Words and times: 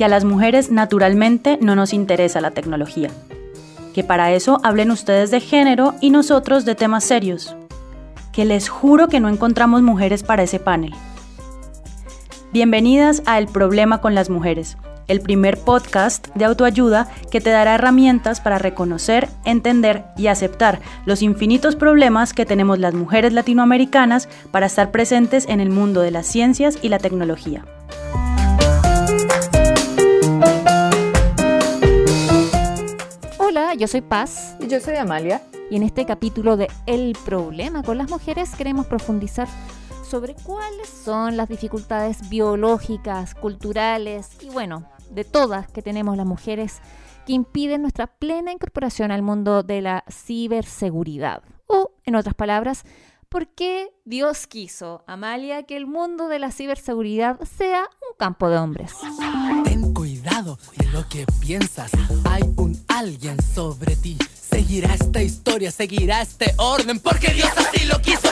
que 0.00 0.06
a 0.06 0.08
las 0.08 0.24
mujeres 0.24 0.70
naturalmente 0.70 1.58
no 1.60 1.76
nos 1.76 1.92
interesa 1.92 2.40
la 2.40 2.52
tecnología, 2.52 3.10
que 3.92 4.02
para 4.02 4.32
eso 4.32 4.58
hablen 4.62 4.90
ustedes 4.90 5.30
de 5.30 5.40
género 5.40 5.94
y 6.00 6.08
nosotros 6.08 6.64
de 6.64 6.74
temas 6.74 7.04
serios, 7.04 7.54
que 8.32 8.46
les 8.46 8.70
juro 8.70 9.08
que 9.08 9.20
no 9.20 9.28
encontramos 9.28 9.82
mujeres 9.82 10.22
para 10.22 10.42
ese 10.42 10.58
panel. 10.58 10.94
Bienvenidas 12.50 13.22
a 13.26 13.36
El 13.36 13.46
problema 13.48 14.00
con 14.00 14.14
las 14.14 14.30
mujeres, 14.30 14.78
el 15.06 15.20
primer 15.20 15.58
podcast 15.58 16.28
de 16.34 16.46
autoayuda 16.46 17.10
que 17.30 17.42
te 17.42 17.50
dará 17.50 17.74
herramientas 17.74 18.40
para 18.40 18.56
reconocer, 18.56 19.28
entender 19.44 20.04
y 20.16 20.28
aceptar 20.28 20.80
los 21.04 21.20
infinitos 21.20 21.76
problemas 21.76 22.32
que 22.32 22.46
tenemos 22.46 22.78
las 22.78 22.94
mujeres 22.94 23.34
latinoamericanas 23.34 24.30
para 24.50 24.64
estar 24.64 24.92
presentes 24.92 25.46
en 25.46 25.60
el 25.60 25.68
mundo 25.68 26.00
de 26.00 26.10
las 26.10 26.26
ciencias 26.26 26.78
y 26.80 26.88
la 26.88 26.98
tecnología. 26.98 27.66
Yo 33.80 33.88
soy 33.88 34.02
Paz. 34.02 34.56
Y 34.60 34.66
yo 34.68 34.78
soy 34.78 34.96
Amalia. 34.96 35.40
Y 35.70 35.76
en 35.76 35.82
este 35.82 36.04
capítulo 36.04 36.58
de 36.58 36.68
El 36.84 37.16
problema 37.24 37.82
con 37.82 37.96
las 37.96 38.10
mujeres 38.10 38.54
queremos 38.54 38.84
profundizar 38.84 39.48
sobre 40.04 40.34
cuáles 40.34 40.86
son 40.86 41.38
las 41.38 41.48
dificultades 41.48 42.28
biológicas, 42.28 43.34
culturales 43.34 44.36
y 44.42 44.50
bueno, 44.50 44.84
de 45.10 45.24
todas 45.24 45.66
que 45.68 45.80
tenemos 45.80 46.18
las 46.18 46.26
mujeres 46.26 46.82
que 47.24 47.32
impiden 47.32 47.80
nuestra 47.80 48.06
plena 48.06 48.52
incorporación 48.52 49.12
al 49.12 49.22
mundo 49.22 49.62
de 49.62 49.80
la 49.80 50.04
ciberseguridad. 50.10 51.42
O, 51.66 51.92
en 52.04 52.16
otras 52.16 52.34
palabras, 52.34 52.84
¿por 53.30 53.46
qué 53.46 53.88
Dios 54.04 54.48
quiso, 54.48 55.04
Amalia, 55.06 55.62
que 55.62 55.76
el 55.76 55.86
mundo 55.86 56.26
de 56.26 56.40
la 56.40 56.50
ciberseguridad 56.50 57.38
sea 57.56 57.82
un 57.82 58.16
campo 58.18 58.50
de 58.50 58.58
hombres? 58.58 58.92
Ten 59.64 59.94
cuidado 59.94 60.58
de 60.76 60.86
lo 60.88 61.08
que 61.08 61.24
piensas. 61.40 61.92
Hay 62.24 62.42
un 62.56 62.76
alguien 62.88 63.40
sobre 63.40 63.94
ti. 63.94 64.18
Seguirá 64.34 64.94
esta 64.94 65.22
historia, 65.22 65.70
seguirá 65.70 66.22
este 66.22 66.52
orden, 66.58 66.98
porque 66.98 67.32
Dios 67.32 67.50
así 67.56 67.86
lo 67.86 68.02
quiso, 68.02 68.28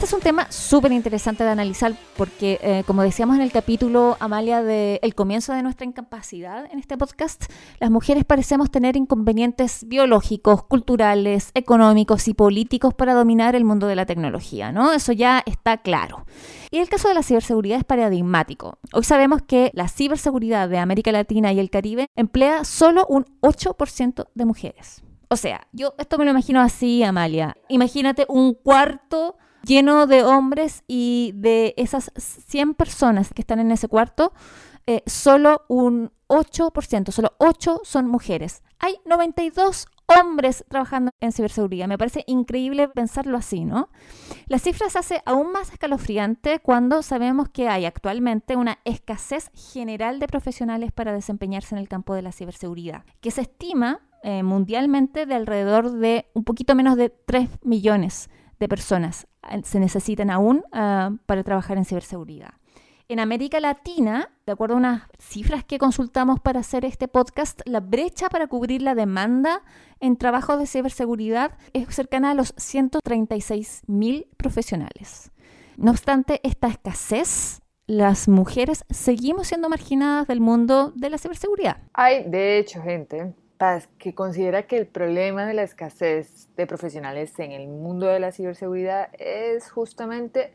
Este 0.00 0.08
es 0.08 0.14
un 0.14 0.22
tema 0.22 0.50
súper 0.50 0.92
interesante 0.92 1.44
de 1.44 1.50
analizar 1.50 1.92
porque, 2.16 2.58
eh, 2.62 2.84
como 2.86 3.02
decíamos 3.02 3.36
en 3.36 3.42
el 3.42 3.52
capítulo, 3.52 4.16
Amalia, 4.18 4.62
del 4.62 4.98
el 5.02 5.14
comienzo 5.14 5.52
de 5.52 5.62
nuestra 5.62 5.84
incapacidad 5.84 6.64
en 6.72 6.78
este 6.78 6.96
podcast, 6.96 7.52
las 7.80 7.90
mujeres 7.90 8.24
parecemos 8.24 8.70
tener 8.70 8.96
inconvenientes 8.96 9.86
biológicos, 9.86 10.64
culturales, 10.64 11.50
económicos 11.52 12.28
y 12.28 12.32
políticos 12.32 12.94
para 12.94 13.12
dominar 13.12 13.54
el 13.54 13.66
mundo 13.66 13.88
de 13.88 13.94
la 13.94 14.06
tecnología, 14.06 14.72
¿no? 14.72 14.94
Eso 14.94 15.12
ya 15.12 15.42
está 15.44 15.76
claro. 15.76 16.24
Y 16.70 16.78
el 16.78 16.88
caso 16.88 17.08
de 17.08 17.14
la 17.14 17.22
ciberseguridad 17.22 17.76
es 17.76 17.84
paradigmático. 17.84 18.78
Hoy 18.94 19.04
sabemos 19.04 19.42
que 19.42 19.70
la 19.74 19.88
ciberseguridad 19.88 20.70
de 20.70 20.78
América 20.78 21.12
Latina 21.12 21.52
y 21.52 21.60
el 21.60 21.68
Caribe 21.68 22.06
emplea 22.16 22.64
solo 22.64 23.04
un 23.06 23.26
8% 23.42 24.28
de 24.34 24.44
mujeres. 24.46 25.02
O 25.28 25.36
sea, 25.36 25.66
yo 25.72 25.92
esto 25.98 26.16
me 26.16 26.24
lo 26.24 26.30
imagino 26.30 26.58
así, 26.58 27.02
Amalia. 27.02 27.54
Imagínate 27.68 28.24
un 28.30 28.54
cuarto 28.54 29.36
lleno 29.64 30.06
de 30.06 30.22
hombres 30.22 30.84
y 30.86 31.32
de 31.34 31.74
esas 31.76 32.12
100 32.16 32.74
personas 32.74 33.32
que 33.32 33.42
están 33.42 33.60
en 33.60 33.70
ese 33.70 33.88
cuarto, 33.88 34.32
eh, 34.86 35.02
solo 35.06 35.62
un 35.68 36.10
8%, 36.28 37.12
solo 37.12 37.32
8 37.38 37.80
son 37.84 38.08
mujeres. 38.08 38.62
Hay 38.78 38.96
92 39.04 39.86
hombres 40.18 40.64
trabajando 40.68 41.12
en 41.20 41.32
ciberseguridad. 41.32 41.86
Me 41.86 41.98
parece 41.98 42.24
increíble 42.26 42.88
pensarlo 42.88 43.36
así, 43.36 43.64
¿no? 43.64 43.90
La 44.46 44.58
cifra 44.58 44.88
se 44.90 44.98
hace 44.98 45.22
aún 45.24 45.52
más 45.52 45.70
escalofriante 45.70 46.60
cuando 46.60 47.02
sabemos 47.02 47.48
que 47.48 47.68
hay 47.68 47.84
actualmente 47.84 48.56
una 48.56 48.78
escasez 48.84 49.50
general 49.54 50.18
de 50.18 50.26
profesionales 50.26 50.92
para 50.92 51.12
desempeñarse 51.12 51.74
en 51.74 51.80
el 51.80 51.88
campo 51.88 52.14
de 52.14 52.22
la 52.22 52.32
ciberseguridad, 52.32 53.04
que 53.20 53.30
se 53.30 53.42
estima 53.42 54.00
eh, 54.22 54.42
mundialmente 54.42 55.26
de 55.26 55.34
alrededor 55.34 55.92
de 55.92 56.26
un 56.34 56.44
poquito 56.44 56.74
menos 56.74 56.96
de 56.96 57.10
3 57.10 57.48
millones 57.62 58.28
de 58.58 58.68
personas 58.68 59.26
se 59.64 59.80
necesitan 59.80 60.30
aún 60.30 60.62
ah, 60.72 61.10
para 61.26 61.42
trabajar 61.42 61.78
en 61.78 61.84
ciberseguridad. 61.84 62.54
En 63.08 63.18
América 63.18 63.58
Latina, 63.58 64.30
de 64.46 64.52
acuerdo 64.52 64.76
a 64.76 64.78
unas 64.78 65.02
cifras 65.18 65.64
que 65.64 65.78
consultamos 65.78 66.38
para 66.38 66.60
hacer 66.60 66.84
este 66.84 67.08
podcast, 67.08 67.60
la 67.64 67.80
brecha 67.80 68.28
para 68.28 68.46
cubrir 68.46 68.82
la 68.82 68.94
demanda 68.94 69.62
en 69.98 70.16
trabajos 70.16 70.60
de 70.60 70.68
ciberseguridad 70.68 71.58
es 71.72 71.92
cercana 71.92 72.30
a 72.30 72.34
los 72.34 72.54
136 72.56 73.82
mil 73.88 74.28
profesionales. 74.36 75.32
No 75.76 75.90
obstante 75.90 76.40
esta 76.44 76.68
escasez, 76.68 77.62
las 77.88 78.28
mujeres 78.28 78.84
seguimos 78.90 79.48
siendo 79.48 79.68
marginadas 79.68 80.28
del 80.28 80.40
mundo 80.40 80.92
de 80.94 81.10
la 81.10 81.18
ciberseguridad. 81.18 81.78
Hay, 81.94 82.30
de 82.30 82.58
hecho, 82.58 82.80
gente 82.80 83.34
que 83.98 84.14
considera 84.14 84.62
que 84.62 84.78
el 84.78 84.86
problema 84.86 85.44
de 85.44 85.52
la 85.52 85.62
escasez 85.62 86.48
de 86.56 86.66
profesionales 86.66 87.38
en 87.38 87.52
el 87.52 87.68
mundo 87.68 88.06
de 88.06 88.18
la 88.18 88.32
ciberseguridad 88.32 89.08
es 89.18 89.70
justamente 89.70 90.50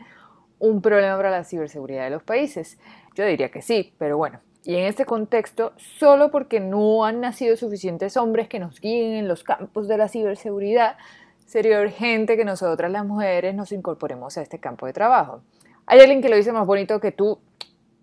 un 0.57 0.81
problema 0.81 1.15
para 1.15 1.29
la 1.29 1.43
ciberseguridad 1.43 2.05
de 2.05 2.09
los 2.09 2.23
países. 2.23 2.79
Yo 3.13 3.23
diría 3.23 3.51
que 3.51 3.61
sí, 3.61 3.93
pero 3.99 4.17
bueno. 4.17 4.39
Y 4.63 4.75
en 4.75 4.85
este 4.85 5.05
contexto, 5.05 5.73
solo 5.77 6.31
porque 6.31 6.59
no 6.59 7.05
han 7.05 7.21
nacido 7.21 7.55
suficientes 7.55 8.17
hombres 8.17 8.47
que 8.47 8.57
nos 8.57 8.81
guíen 8.81 9.13
en 9.13 9.27
los 9.27 9.43
campos 9.43 9.87
de 9.87 9.99
la 9.99 10.07
ciberseguridad, 10.07 10.97
sería 11.45 11.81
urgente 11.81 12.35
que 12.35 12.45
nosotras 12.45 12.91
las 12.91 13.05
mujeres 13.05 13.53
nos 13.53 13.71
incorporemos 13.71 14.35
a 14.39 14.41
este 14.41 14.59
campo 14.59 14.87
de 14.87 14.93
trabajo. 14.93 15.41
Hay 15.85 15.99
alguien 15.99 16.23
que 16.23 16.29
lo 16.29 16.37
dice 16.37 16.51
más 16.51 16.65
bonito 16.65 16.99
que 16.99 17.11
tú 17.11 17.37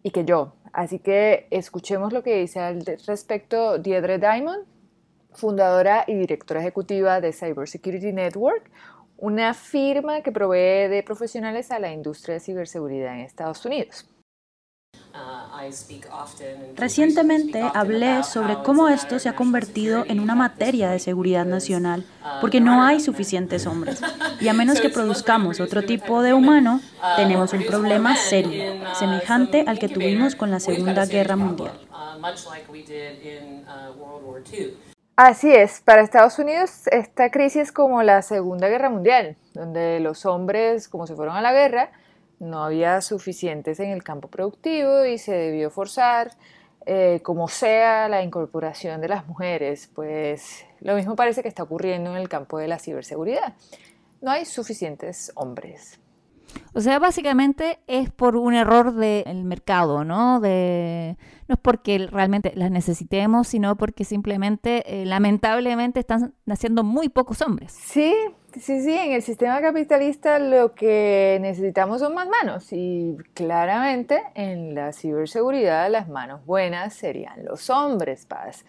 y 0.05 0.13
que 0.13 0.25
yo, 0.25 0.53
así 0.73 1.01
que 1.01 1.49
escuchemos 1.51 2.13
lo 2.13 2.23
que 2.23 2.37
dice 2.37 2.61
al 2.61 2.87
respecto 2.87 3.79
Diedre 3.79 4.19
Diamond, 4.19 4.72
fundadora 5.35 6.05
y 6.07 6.15
directora 6.15 6.61
ejecutiva 6.61 7.21
de 7.21 7.33
Cybersecurity 7.33 8.13
Network, 8.13 8.71
una 9.19 9.55
firma 9.55 10.23
que 10.23 10.33
provee 10.33 10.89
de 10.89 11.03
profesionales 11.05 11.71
a 11.71 11.79
la 11.79 11.93
industria 11.93 12.35
de 12.35 12.41
ciberseguridad 12.41 13.15
en 13.15 13.21
Estados 13.21 13.65
Unidos. 13.65 14.07
Recientemente 16.77 17.63
hablé 17.75 18.23
sobre 18.25 18.57
cómo 18.63 18.89
esto 18.89 19.19
se 19.19 19.29
ha 19.29 19.37
convertido 19.37 20.05
en 20.09 20.21
una 20.21 20.35
materia 20.35 20.91
de 20.91 20.99
seguridad 20.99 21.45
nacional, 21.45 22.05
porque 22.41 22.61
no 22.61 22.83
hay 22.83 23.01
suficientes 23.01 23.67
hombres. 23.67 24.01
Y 24.41 24.49
a 24.49 24.55
menos 24.55 24.81
que 24.81 24.89
produzcamos 24.89 25.61
otro 25.61 25.85
tipo 25.85 26.21
de 26.21 26.35
humano, 26.35 26.81
tenemos 27.15 27.53
un 27.53 27.65
problema 27.65 28.17
serio, 28.17 28.75
semejante 28.99 29.65
al 29.69 29.79
que 29.79 29.89
tuvimos 29.89 30.35
con 30.35 30.51
la 30.51 30.59
Segunda 30.59 31.07
Guerra 31.07 31.37
Mundial. 31.37 31.79
Así 35.25 35.55
es, 35.55 35.81
para 35.83 36.03
Estados 36.03 36.41
Unidos 36.41 36.89
esta 36.89 37.31
crisis 37.31 37.63
es 37.63 37.73
como 37.73 38.03
la 38.03 38.23
Segunda 38.23 38.69
Guerra 38.69 38.91
Mundial, 38.91 39.37
donde 39.55 40.01
los 40.01 40.27
hombres, 40.27 40.89
como 40.89 41.07
se 41.07 41.15
fueron 41.15 41.37
a 41.37 41.41
la 41.41 41.53
guerra, 41.53 41.93
no 42.41 42.65
había 42.65 43.01
suficientes 43.03 43.79
en 43.79 43.91
el 43.91 44.03
campo 44.03 44.27
productivo 44.27 45.05
y 45.05 45.19
se 45.19 45.33
debió 45.33 45.71
forzar, 45.71 46.33
eh, 46.87 47.21
como 47.23 47.47
sea, 47.47 48.09
la 48.09 48.25
incorporación 48.25 49.01
de 49.01 49.07
las 49.07 49.25
mujeres. 49.29 49.89
Pues 49.95 50.65
lo 50.81 50.97
mismo 50.97 51.15
parece 51.15 51.41
que 51.43 51.49
está 51.49 51.63
ocurriendo 51.63 52.11
en 52.11 52.17
el 52.17 52.29
campo 52.29 52.59
de 52.59 52.67
la 52.67 52.81
ciberseguridad. 52.81 53.53
No 54.21 54.33
hay 54.33 54.45
suficientes 54.45 55.31
hombres. 55.37 56.01
O 56.75 56.81
sea, 56.81 56.99
básicamente 56.99 57.81
es 57.87 58.11
por 58.11 58.37
un 58.37 58.55
error 58.55 58.95
del 58.95 59.45
mercado, 59.45 60.05
¿no? 60.05 60.41
De, 60.41 61.17
no 61.49 61.55
es 61.55 61.61
porque 61.61 62.09
realmente 62.11 62.53
las 62.55 62.71
necesitemos, 62.71 63.49
sino 63.49 63.77
porque 63.77 64.05
simplemente, 64.05 64.83
eh, 64.87 65.05
lamentablemente, 65.05 66.01
están 66.01 66.35
naciendo 66.47 66.83
muy 66.83 67.09
pocos 67.11 67.43
hombres. 67.43 67.73
Sí, 67.73 68.15
sí, 68.55 68.81
sí, 68.81 68.97
en 68.97 69.13
el 69.13 69.23
sistema 69.23 69.61
capitalista 69.61 70.39
lo 70.39 70.75
que 70.75 71.39
necesitamos 71.43 72.01
son 72.01 72.15
más 72.15 72.29
manos 72.29 72.73
y 72.73 73.17
claramente 73.35 74.23
en 74.35 74.75
la 74.75 74.93
ciberseguridad 74.93 75.91
las 75.91 76.09
manos 76.09 76.45
buenas 76.47 76.95
serían 76.95 77.45
los 77.45 77.69
hombres, 77.69 78.25
paz. 78.25 78.65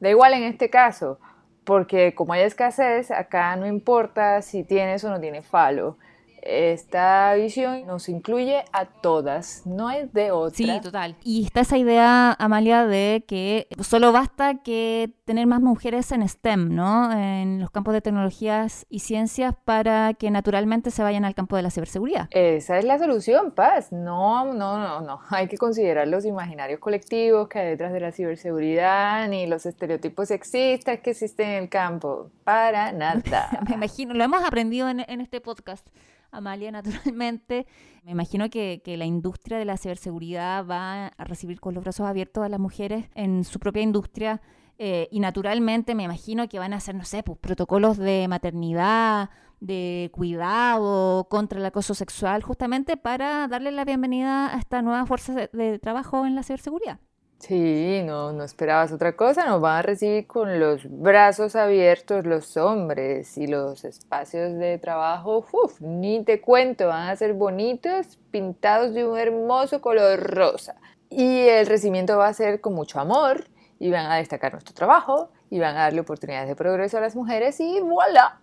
Da 0.00 0.08
igual 0.08 0.32
en 0.32 0.44
este 0.44 0.70
caso, 0.70 1.18
porque 1.64 2.14
como 2.14 2.32
hay 2.32 2.42
escasez, 2.42 3.10
acá 3.10 3.54
no 3.56 3.66
importa 3.66 4.42
si 4.42 4.64
tienes 4.64 5.04
o 5.04 5.10
no 5.10 5.20
tienes 5.20 5.46
falo 5.46 5.98
esta 6.42 7.34
visión 7.34 7.86
nos 7.86 8.08
incluye 8.08 8.64
a 8.72 8.86
todas, 8.86 9.62
no 9.66 9.90
es 9.90 10.12
de 10.12 10.32
otra. 10.32 10.56
Sí, 10.56 10.80
total. 10.82 11.16
Y 11.22 11.44
está 11.44 11.60
esa 11.60 11.78
idea, 11.78 12.32
Amalia, 12.38 12.86
de 12.86 13.24
que 13.26 13.68
solo 13.80 14.12
basta 14.12 14.62
que 14.62 15.10
tener 15.24 15.46
más 15.46 15.60
mujeres 15.60 16.10
en 16.12 16.28
STEM, 16.28 16.74
¿no? 16.74 17.12
En 17.12 17.60
los 17.60 17.70
campos 17.70 17.94
de 17.94 18.00
tecnologías 18.00 18.86
y 18.88 19.00
ciencias 19.00 19.54
para 19.64 20.14
que 20.14 20.30
naturalmente 20.30 20.90
se 20.90 21.02
vayan 21.02 21.24
al 21.24 21.34
campo 21.34 21.56
de 21.56 21.62
la 21.62 21.70
ciberseguridad. 21.70 22.28
Esa 22.30 22.78
es 22.78 22.84
la 22.84 22.98
solución, 22.98 23.52
Paz. 23.52 23.92
No, 23.92 24.52
no, 24.52 24.78
no, 24.78 25.00
no. 25.00 25.20
Hay 25.30 25.46
que 25.48 25.56
considerar 25.56 26.08
los 26.08 26.24
imaginarios 26.24 26.80
colectivos 26.80 27.48
que 27.48 27.58
hay 27.60 27.68
detrás 27.68 27.92
de 27.92 28.00
la 28.00 28.12
ciberseguridad, 28.12 29.28
ni 29.28 29.46
los 29.46 29.66
estereotipos 29.66 30.28
sexistas 30.28 31.00
que 31.00 31.10
existen 31.10 31.50
en 31.50 31.62
el 31.64 31.68
campo. 31.68 32.30
Para 32.44 32.92
nada. 32.92 33.60
Me 33.68 33.74
imagino, 33.74 34.14
lo 34.14 34.24
hemos 34.24 34.42
aprendido 34.44 34.88
en, 34.88 35.00
en 35.00 35.20
este 35.20 35.40
podcast. 35.40 35.86
Amalia, 36.32 36.72
naturalmente. 36.72 37.66
Me 38.02 38.10
imagino 38.10 38.50
que, 38.50 38.82
que, 38.84 38.96
la 38.96 39.04
industria 39.04 39.58
de 39.58 39.64
la 39.64 39.76
ciberseguridad 39.76 40.66
va 40.66 41.08
a 41.08 41.24
recibir 41.24 41.60
con 41.60 41.74
los 41.74 41.84
brazos 41.84 42.06
abiertos 42.06 42.42
a 42.42 42.48
las 42.48 42.58
mujeres 42.58 43.06
en 43.14 43.44
su 43.44 43.60
propia 43.60 43.82
industria. 43.82 44.40
Eh, 44.78 45.08
y 45.12 45.20
naturalmente 45.20 45.94
me 45.94 46.04
imagino 46.04 46.48
que 46.48 46.58
van 46.58 46.72
a 46.72 46.76
hacer, 46.76 46.94
no 46.94 47.04
sé, 47.04 47.22
pues, 47.22 47.38
protocolos 47.38 47.98
de 47.98 48.26
maternidad, 48.28 49.30
de 49.60 50.10
cuidado 50.12 51.28
contra 51.28 51.60
el 51.60 51.66
acoso 51.66 51.94
sexual, 51.94 52.42
justamente 52.42 52.96
para 52.96 53.46
darle 53.46 53.70
la 53.70 53.84
bienvenida 53.84 54.52
a 54.52 54.58
esta 54.58 54.82
nueva 54.82 55.06
fuerza 55.06 55.34
de, 55.34 55.48
de 55.52 55.78
trabajo 55.78 56.26
en 56.26 56.34
la 56.34 56.42
ciberseguridad. 56.42 56.98
Sí, 57.42 58.02
no, 58.04 58.32
no 58.32 58.44
esperabas 58.44 58.92
otra 58.92 59.16
cosa, 59.16 59.44
nos 59.46 59.60
van 59.60 59.78
a 59.78 59.82
recibir 59.82 60.28
con 60.28 60.60
los 60.60 60.82
brazos 60.88 61.56
abiertos 61.56 62.24
los 62.24 62.56
hombres 62.56 63.36
y 63.36 63.48
los 63.48 63.84
espacios 63.84 64.56
de 64.58 64.78
trabajo, 64.78 65.44
uf, 65.50 65.80
ni 65.80 66.22
te 66.22 66.40
cuento, 66.40 66.86
van 66.86 67.08
a 67.08 67.16
ser 67.16 67.34
bonitos, 67.34 68.20
pintados 68.30 68.94
de 68.94 69.04
un 69.04 69.18
hermoso 69.18 69.80
color 69.80 70.20
rosa. 70.20 70.76
Y 71.10 71.48
el 71.48 71.66
recibimiento 71.66 72.16
va 72.16 72.28
a 72.28 72.32
ser 72.32 72.60
con 72.60 72.74
mucho 72.74 73.00
amor 73.00 73.48
y 73.80 73.90
van 73.90 74.06
a 74.06 74.16
destacar 74.18 74.52
nuestro 74.52 74.72
trabajo 74.72 75.32
y 75.50 75.58
van 75.58 75.74
a 75.74 75.80
darle 75.80 76.02
oportunidades 76.02 76.48
de 76.48 76.54
progreso 76.54 76.98
a 76.98 77.00
las 77.00 77.16
mujeres 77.16 77.58
y 77.58 77.80
voilà, 77.80 78.40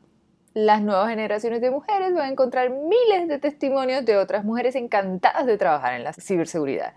las 0.54 0.82
nuevas 0.82 1.08
generaciones 1.08 1.62
de 1.62 1.72
mujeres 1.72 2.14
van 2.14 2.26
a 2.26 2.32
encontrar 2.32 2.70
miles 2.70 3.30
de 3.30 3.40
testimonios 3.40 4.04
de 4.04 4.18
otras 4.18 4.44
mujeres 4.44 4.76
encantadas 4.76 5.46
de 5.46 5.58
trabajar 5.58 5.94
en 5.94 6.04
la 6.04 6.12
ciberseguridad. 6.12 6.94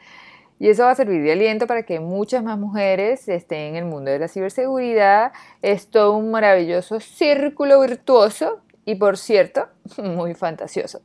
Y 0.63 0.69
eso 0.69 0.85
va 0.85 0.93
a 0.93 0.95
servir 0.95 1.25
de 1.25 1.33
aliento 1.33 1.67
para 1.67 1.83
que 1.83 1.99
muchas 1.99 2.45
más 2.45 2.57
mujeres 2.57 3.29
estén 3.29 3.75
en 3.75 3.75
el 3.75 3.85
mundo 3.85 4.13
de 4.13 4.21
la 4.21 4.29
ciberseguridad. 4.29 5.33
Es 5.61 5.89
todo 5.89 6.17
un 6.17 6.31
maravilloso 6.31 7.01
círculo 7.01 7.81
virtuoso 7.81 8.61
y, 8.85 8.95
por 8.95 9.19
cierto, 9.19 9.67
muy 9.99 10.35
fantasioso. 10.35 11.01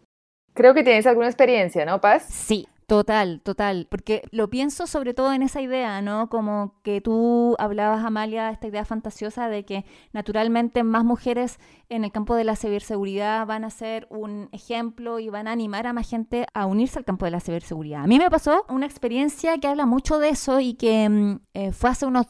Creo 0.53 0.75
que 0.75 0.83
tienes 0.83 1.07
alguna 1.07 1.25
experiencia, 1.25 1.85
¿no, 1.85 1.99
Paz? 1.99 2.27
Sí, 2.29 2.67
Total, 2.87 3.41
total, 3.41 3.85
porque 3.91 4.23
lo 4.31 4.49
pienso 4.49 4.87
sobre 4.87 5.13
todo 5.13 5.33
en 5.33 5.43
esa 5.43 5.59
idea, 5.59 6.01
¿no? 6.01 6.29
Como 6.29 6.79
que 6.83 7.01
tú 7.01 7.57
hablabas, 7.59 8.05
Amalia, 8.05 8.49
esta 8.49 8.67
idea 8.67 8.85
fantasiosa 8.85 9.49
de 9.49 9.65
que 9.65 9.83
naturalmente 10.13 10.83
más 10.83 11.03
mujeres 11.03 11.59
en 11.89 12.05
el 12.05 12.13
campo 12.13 12.33
de 12.35 12.45
la 12.45 12.55
ciberseguridad 12.55 13.45
van 13.45 13.65
a 13.65 13.71
ser 13.71 14.07
un 14.09 14.47
ejemplo 14.53 15.19
y 15.19 15.27
van 15.27 15.49
a 15.49 15.51
animar 15.51 15.85
a 15.85 15.91
más 15.91 16.09
gente 16.09 16.45
a 16.53 16.65
unirse 16.65 16.97
al 16.97 17.03
campo 17.03 17.25
de 17.25 17.31
la 17.31 17.41
ciberseguridad. 17.41 18.05
A 18.05 18.07
mí 18.07 18.19
me 18.19 18.29
pasó 18.29 18.65
una 18.69 18.85
experiencia 18.85 19.57
que 19.57 19.67
habla 19.67 19.85
mucho 19.85 20.17
de 20.17 20.29
eso 20.29 20.61
y 20.61 20.75
que 20.75 21.09
mm, 21.09 21.39
eh, 21.55 21.71
fue 21.73 21.89
hace 21.89 22.05
unos 22.05 22.27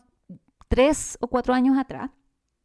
tres 0.69 1.19
o 1.21 1.27
cuatro 1.27 1.53
años 1.53 1.77
atrás 1.77 2.09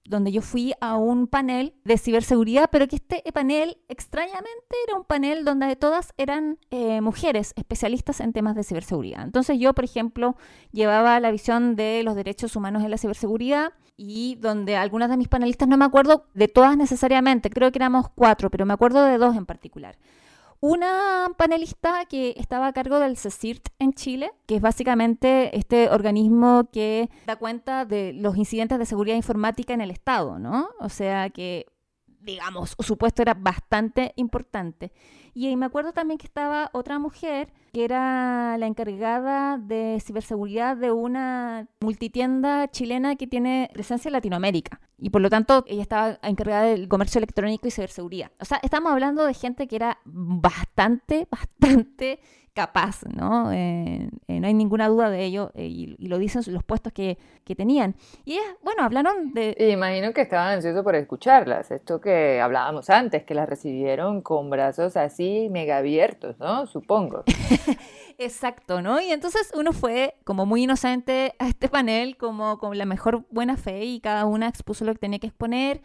donde 0.04 0.32
yo 0.32 0.42
fui 0.42 0.74
a 0.80 0.96
un 0.96 1.26
panel 1.26 1.74
de 1.84 1.98
ciberseguridad, 1.98 2.68
pero 2.70 2.88
que 2.88 2.96
este 2.96 3.22
panel 3.32 3.78
extrañamente 3.88 4.76
era 4.86 4.96
un 4.96 5.04
panel 5.04 5.44
donde 5.44 5.76
todas 5.76 6.12
eran 6.16 6.58
eh, 6.70 7.00
mujeres 7.00 7.52
especialistas 7.56 8.20
en 8.20 8.32
temas 8.32 8.56
de 8.56 8.64
ciberseguridad. 8.64 9.22
Entonces 9.22 9.58
yo, 9.58 9.74
por 9.74 9.84
ejemplo, 9.84 10.36
llevaba 10.72 11.20
la 11.20 11.30
visión 11.30 11.76
de 11.76 12.02
los 12.02 12.16
derechos 12.16 12.56
humanos 12.56 12.82
en 12.82 12.90
la 12.90 12.98
ciberseguridad 12.98 13.72
y 13.96 14.36
donde 14.36 14.76
algunas 14.76 15.10
de 15.10 15.16
mis 15.16 15.28
panelistas, 15.28 15.68
no 15.68 15.76
me 15.76 15.84
acuerdo 15.84 16.26
de 16.34 16.48
todas 16.48 16.76
necesariamente, 16.76 17.50
creo 17.50 17.70
que 17.70 17.78
éramos 17.78 18.06
cuatro, 18.14 18.50
pero 18.50 18.66
me 18.66 18.72
acuerdo 18.72 19.04
de 19.04 19.18
dos 19.18 19.36
en 19.36 19.46
particular 19.46 19.96
una 20.62 21.26
panelista 21.36 22.04
que 22.04 22.34
estaba 22.38 22.68
a 22.68 22.72
cargo 22.72 23.00
del 23.00 23.16
CECIRT 23.16 23.66
en 23.80 23.92
Chile, 23.94 24.30
que 24.46 24.54
es 24.54 24.62
básicamente 24.62 25.58
este 25.58 25.90
organismo 25.90 26.68
que 26.72 27.10
da 27.26 27.34
cuenta 27.34 27.84
de 27.84 28.12
los 28.12 28.36
incidentes 28.36 28.78
de 28.78 28.86
seguridad 28.86 29.16
informática 29.16 29.74
en 29.74 29.80
el 29.80 29.90
Estado, 29.90 30.38
¿no? 30.38 30.68
O 30.78 30.88
sea 30.88 31.30
que, 31.30 31.66
digamos, 32.20 32.76
su 32.78 32.96
puesto 32.96 33.22
era 33.22 33.34
bastante 33.34 34.12
importante. 34.14 34.92
Y 35.34 35.56
me 35.56 35.66
acuerdo 35.66 35.92
también 35.92 36.18
que 36.18 36.26
estaba 36.26 36.70
otra 36.72 36.98
mujer 36.98 37.52
que 37.72 37.84
era 37.84 38.58
la 38.58 38.66
encargada 38.66 39.56
de 39.56 39.98
ciberseguridad 40.04 40.76
de 40.76 40.90
una 40.90 41.68
multitienda 41.80 42.68
chilena 42.70 43.16
que 43.16 43.26
tiene 43.26 43.70
presencia 43.72 44.10
en 44.10 44.12
Latinoamérica. 44.12 44.80
Y 44.98 45.08
por 45.08 45.22
lo 45.22 45.30
tanto, 45.30 45.64
ella 45.66 45.82
estaba 45.82 46.18
encargada 46.22 46.64
del 46.64 46.86
comercio 46.86 47.18
electrónico 47.18 47.66
y 47.66 47.70
ciberseguridad. 47.70 48.30
O 48.40 48.44
sea, 48.44 48.60
estamos 48.62 48.92
hablando 48.92 49.24
de 49.24 49.32
gente 49.32 49.66
que 49.66 49.76
era 49.76 49.98
bastante, 50.04 51.26
bastante 51.30 52.20
capaz, 52.54 53.02
¿no? 53.06 53.50
Eh, 53.52 54.08
eh, 54.28 54.40
no 54.40 54.46
hay 54.46 54.54
ninguna 54.54 54.88
duda 54.88 55.10
de 55.10 55.24
ello 55.24 55.50
eh, 55.54 55.66
y, 55.66 55.96
lo 56.06 56.18
dicen 56.18 56.42
los 56.52 56.62
puestos 56.62 56.92
que, 56.92 57.18
que 57.44 57.54
tenían. 57.54 57.94
Y 58.24 58.34
es, 58.34 58.44
bueno, 58.62 58.82
hablaron 58.82 59.32
de... 59.32 59.56
imagino 59.72 60.12
que 60.12 60.20
estaban 60.20 60.54
ansiosos 60.54 60.82
por 60.84 60.94
escucharlas, 60.94 61.70
esto 61.70 62.00
que 62.00 62.40
hablábamos 62.40 62.90
antes, 62.90 63.24
que 63.24 63.34
las 63.34 63.48
recibieron 63.48 64.20
con 64.20 64.50
brazos 64.50 64.96
así 64.96 65.48
mega 65.50 65.78
abiertos, 65.78 66.38
¿no? 66.38 66.66
Supongo. 66.66 67.24
Exacto, 68.18 68.82
¿no? 68.82 69.00
Y 69.00 69.10
entonces 69.10 69.50
uno 69.56 69.72
fue 69.72 70.14
como 70.24 70.44
muy 70.44 70.64
inocente 70.64 71.34
a 71.38 71.48
este 71.48 71.68
panel, 71.68 72.16
como 72.16 72.58
con 72.58 72.76
la 72.76 72.84
mejor 72.84 73.24
buena 73.30 73.56
fe 73.56 73.84
y 73.84 74.00
cada 74.00 74.26
una 74.26 74.48
expuso 74.48 74.84
lo 74.84 74.92
que 74.92 74.98
tenía 74.98 75.18
que 75.18 75.28
exponer 75.28 75.80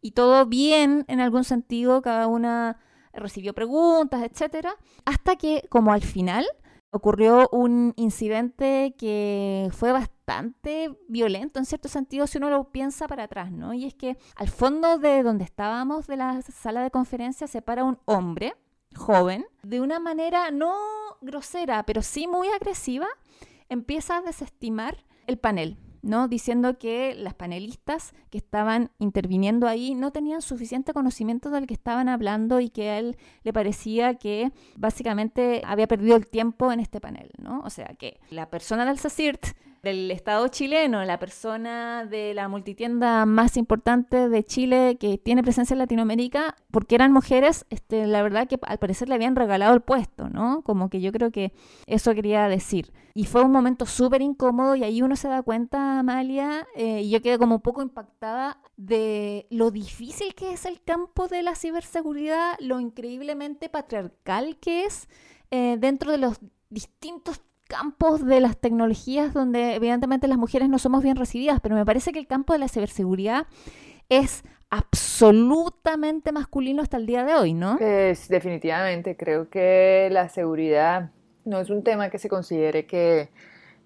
y 0.00 0.12
todo 0.12 0.46
bien 0.46 1.04
en 1.08 1.20
algún 1.20 1.44
sentido, 1.44 2.02
cada 2.02 2.26
una 2.26 2.78
recibió 3.16 3.54
preguntas, 3.54 4.22
etcétera, 4.22 4.76
hasta 5.04 5.36
que 5.36 5.66
como 5.68 5.92
al 5.92 6.02
final 6.02 6.46
ocurrió 6.90 7.48
un 7.50 7.92
incidente 7.96 8.94
que 8.96 9.68
fue 9.72 9.90
bastante 9.90 10.96
violento 11.08 11.58
en 11.58 11.64
cierto 11.64 11.88
sentido 11.88 12.28
si 12.28 12.38
uno 12.38 12.50
lo 12.50 12.70
piensa 12.70 13.08
para 13.08 13.24
atrás, 13.24 13.50
¿no? 13.50 13.74
Y 13.74 13.84
es 13.84 13.94
que 13.94 14.16
al 14.36 14.48
fondo 14.48 14.98
de 14.98 15.24
donde 15.24 15.42
estábamos 15.42 16.06
de 16.06 16.16
la 16.16 16.40
sala 16.42 16.82
de 16.82 16.92
conferencia 16.92 17.48
se 17.48 17.62
para 17.62 17.82
un 17.82 17.98
hombre 18.04 18.54
joven 18.94 19.44
de 19.64 19.80
una 19.80 19.98
manera 19.98 20.52
no 20.52 20.72
grosera, 21.20 21.84
pero 21.84 22.00
sí 22.00 22.28
muy 22.28 22.48
agresiva, 22.48 23.08
empieza 23.68 24.18
a 24.18 24.22
desestimar 24.22 25.04
el 25.26 25.38
panel. 25.38 25.78
¿No? 26.04 26.28
diciendo 26.28 26.78
que 26.78 27.14
las 27.14 27.34
panelistas 27.34 28.14
que 28.30 28.38
estaban 28.38 28.90
interviniendo 28.98 29.66
ahí 29.66 29.94
no 29.94 30.12
tenían 30.12 30.42
suficiente 30.42 30.92
conocimiento 30.92 31.50
del 31.50 31.66
que 31.66 31.74
estaban 31.74 32.08
hablando 32.08 32.60
y 32.60 32.68
que 32.68 32.90
a 32.90 32.98
él 32.98 33.16
le 33.42 33.52
parecía 33.52 34.14
que 34.14 34.52
básicamente 34.76 35.62
había 35.64 35.88
perdido 35.88 36.16
el 36.16 36.26
tiempo 36.26 36.72
en 36.72 36.80
este 36.80 37.00
panel, 37.00 37.30
¿no? 37.38 37.60
O 37.64 37.70
sea, 37.70 37.94
que 37.98 38.20
la 38.30 38.50
persona 38.50 38.84
del 38.84 38.98
CECIRT 38.98 39.46
del 39.84 40.10
Estado 40.10 40.48
chileno, 40.48 41.04
la 41.04 41.18
persona 41.18 42.06
de 42.06 42.34
la 42.34 42.48
multitienda 42.48 43.26
más 43.26 43.56
importante 43.56 44.28
de 44.28 44.42
Chile 44.42 44.96
que 44.98 45.18
tiene 45.18 45.42
presencia 45.42 45.74
en 45.74 45.78
Latinoamérica, 45.78 46.56
porque 46.70 46.96
eran 46.96 47.12
mujeres, 47.12 47.66
este, 47.70 48.06
la 48.06 48.22
verdad 48.22 48.48
que 48.48 48.58
al 48.62 48.78
parecer 48.78 49.08
le 49.08 49.14
habían 49.14 49.36
regalado 49.36 49.74
el 49.74 49.82
puesto, 49.82 50.28
¿no? 50.30 50.62
Como 50.62 50.90
que 50.90 51.00
yo 51.00 51.12
creo 51.12 51.30
que 51.30 51.52
eso 51.86 52.14
quería 52.14 52.48
decir. 52.48 52.92
Y 53.14 53.26
fue 53.26 53.44
un 53.44 53.52
momento 53.52 53.86
súper 53.86 54.22
incómodo 54.22 54.74
y 54.74 54.82
ahí 54.82 55.02
uno 55.02 55.14
se 55.14 55.28
da 55.28 55.42
cuenta, 55.42 56.00
Amalia, 56.00 56.66
eh, 56.74 57.02
y 57.02 57.10
yo 57.10 57.22
quedé 57.22 57.38
como 57.38 57.56
un 57.56 57.60
poco 57.60 57.82
impactada 57.82 58.60
de 58.76 59.46
lo 59.50 59.70
difícil 59.70 60.34
que 60.34 60.52
es 60.52 60.64
el 60.64 60.82
campo 60.82 61.28
de 61.28 61.42
la 61.42 61.54
ciberseguridad, 61.54 62.54
lo 62.58 62.80
increíblemente 62.80 63.68
patriarcal 63.68 64.56
que 64.56 64.84
es 64.84 65.08
eh, 65.50 65.76
dentro 65.78 66.10
de 66.10 66.18
los 66.18 66.40
distintos 66.70 67.40
campos 67.74 68.24
de 68.24 68.40
las 68.40 68.56
tecnologías 68.56 69.34
donde 69.34 69.74
evidentemente 69.74 70.28
las 70.28 70.38
mujeres 70.38 70.68
no 70.68 70.78
somos 70.78 71.02
bien 71.02 71.16
recibidas, 71.16 71.58
pero 71.60 71.74
me 71.74 71.84
parece 71.84 72.12
que 72.12 72.20
el 72.20 72.28
campo 72.28 72.52
de 72.52 72.60
la 72.60 72.68
ciberseguridad 72.68 73.48
es 74.08 74.44
absolutamente 74.70 76.30
masculino 76.30 76.82
hasta 76.82 76.98
el 76.98 77.06
día 77.06 77.24
de 77.24 77.34
hoy, 77.34 77.52
¿no? 77.52 77.78
Es 77.80 78.28
definitivamente, 78.28 79.16
creo 79.16 79.48
que 79.48 80.08
la 80.12 80.28
seguridad 80.28 81.10
no 81.44 81.58
es 81.58 81.68
un 81.68 81.82
tema 81.82 82.10
que 82.10 82.18
se 82.18 82.28
considere 82.28 82.86
que, 82.86 83.30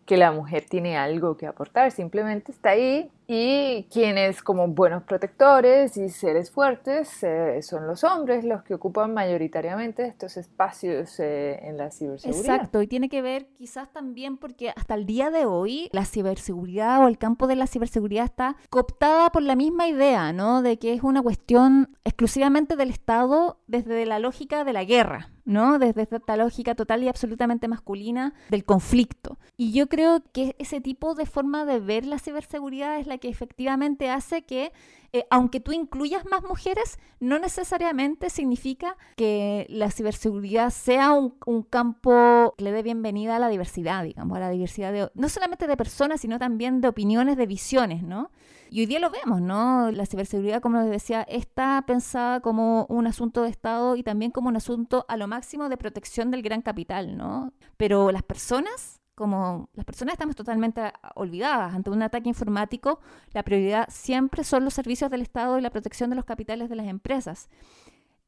que 0.04 0.18
la 0.18 0.32
mujer 0.32 0.66
tiene 0.68 0.98
algo 0.98 1.38
que 1.38 1.46
aportar, 1.46 1.90
simplemente 1.90 2.52
está 2.52 2.70
ahí 2.70 3.10
y 3.30 3.84
quienes 3.92 4.42
como 4.42 4.68
buenos 4.68 5.02
protectores 5.02 5.98
y 5.98 6.08
seres 6.08 6.50
fuertes 6.50 7.22
eh, 7.22 7.60
son 7.60 7.86
los 7.86 8.02
hombres 8.02 8.42
los 8.42 8.62
que 8.62 8.72
ocupan 8.72 9.12
mayoritariamente 9.12 10.06
estos 10.06 10.38
espacios 10.38 11.20
eh, 11.20 11.60
en 11.62 11.76
la 11.76 11.90
ciberseguridad. 11.90 12.54
Exacto, 12.54 12.80
y 12.80 12.86
tiene 12.86 13.10
que 13.10 13.20
ver 13.20 13.48
quizás 13.58 13.92
también 13.92 14.38
porque 14.38 14.70
hasta 14.70 14.94
el 14.94 15.04
día 15.04 15.30
de 15.30 15.44
hoy 15.44 15.90
la 15.92 16.06
ciberseguridad 16.06 17.04
o 17.04 17.08
el 17.08 17.18
campo 17.18 17.46
de 17.46 17.56
la 17.56 17.66
ciberseguridad 17.66 18.24
está 18.24 18.56
cooptada 18.70 19.30
por 19.30 19.42
la 19.42 19.56
misma 19.56 19.88
idea, 19.88 20.32
¿no? 20.32 20.62
De 20.62 20.78
que 20.78 20.94
es 20.94 21.02
una 21.02 21.20
cuestión 21.20 21.98
exclusivamente 22.04 22.76
del 22.76 22.88
Estado 22.88 23.60
desde 23.66 24.06
la 24.06 24.20
lógica 24.20 24.64
de 24.64 24.72
la 24.72 24.84
guerra. 24.84 25.32
¿no? 25.48 25.78
Desde 25.78 26.02
esta 26.02 26.36
lógica 26.36 26.74
total 26.74 27.02
y 27.02 27.08
absolutamente 27.08 27.68
masculina 27.68 28.34
del 28.50 28.64
conflicto. 28.64 29.38
Y 29.56 29.72
yo 29.72 29.88
creo 29.88 30.22
que 30.32 30.54
ese 30.58 30.82
tipo 30.82 31.14
de 31.14 31.24
forma 31.24 31.64
de 31.64 31.80
ver 31.80 32.04
la 32.04 32.18
ciberseguridad 32.18 32.98
es 32.98 33.06
la 33.06 33.17
que 33.18 33.28
efectivamente 33.28 34.10
hace 34.10 34.42
que, 34.42 34.72
eh, 35.12 35.24
aunque 35.30 35.60
tú 35.60 35.72
incluyas 35.72 36.24
más 36.26 36.42
mujeres, 36.42 36.98
no 37.20 37.38
necesariamente 37.38 38.30
significa 38.30 38.96
que 39.16 39.66
la 39.68 39.90
ciberseguridad 39.90 40.70
sea 40.70 41.12
un, 41.12 41.62
campo 41.70 42.54
que 42.56 42.64
le 42.64 42.72
dé 42.72 42.82
bienvenida 42.82 43.36
a 43.36 43.38
la 43.38 43.48
diversidad, 43.48 44.04
digamos, 44.04 44.36
a 44.36 44.40
la 44.40 44.50
diversidad 44.50 44.92
de, 44.92 45.10
no 45.14 45.28
solamente 45.28 45.66
de 45.66 45.76
personas, 45.76 46.20
sino 46.20 46.38
también 46.38 46.80
de 46.80 46.88
opiniones, 46.88 47.36
de 47.36 47.46
visiones, 47.46 48.02
¿no? 48.02 48.30
Y 48.70 48.80
hoy 48.80 48.86
día 48.86 49.00
lo 49.00 49.10
vemos, 49.10 49.40
¿no? 49.40 49.90
La 49.90 50.04
ciberseguridad, 50.04 50.60
como 50.60 50.80
les 50.80 50.90
decía, 50.90 51.22
está 51.22 51.82
pensada 51.86 52.40
como 52.40 52.86
un 52.88 53.06
asunto 53.06 53.42
de 53.42 53.50
Estado 53.50 53.96
y 53.96 54.02
también 54.02 54.30
como 54.30 54.48
un 54.48 54.56
asunto 54.56 55.06
a 55.08 55.16
lo 55.16 55.26
máximo 55.26 55.68
de 55.68 55.76
protección 55.78 56.30
del 56.30 56.42
gran 56.42 56.60
capital, 56.60 57.16
¿no? 57.16 57.52
Pero 57.76 58.12
las 58.12 58.22
personas, 58.22 59.00
como 59.18 59.68
las 59.74 59.84
personas 59.84 60.12
estamos 60.12 60.36
totalmente 60.36 60.80
olvidadas 61.16 61.74
ante 61.74 61.90
un 61.90 62.00
ataque 62.02 62.28
informático, 62.28 63.00
la 63.32 63.42
prioridad 63.42 63.88
siempre 63.90 64.44
son 64.44 64.64
los 64.64 64.74
servicios 64.74 65.10
del 65.10 65.22
Estado 65.22 65.58
y 65.58 65.60
la 65.60 65.70
protección 65.70 66.08
de 66.08 66.14
los 66.14 66.24
capitales 66.24 66.68
de 66.68 66.76
las 66.76 66.86
empresas. 66.86 67.48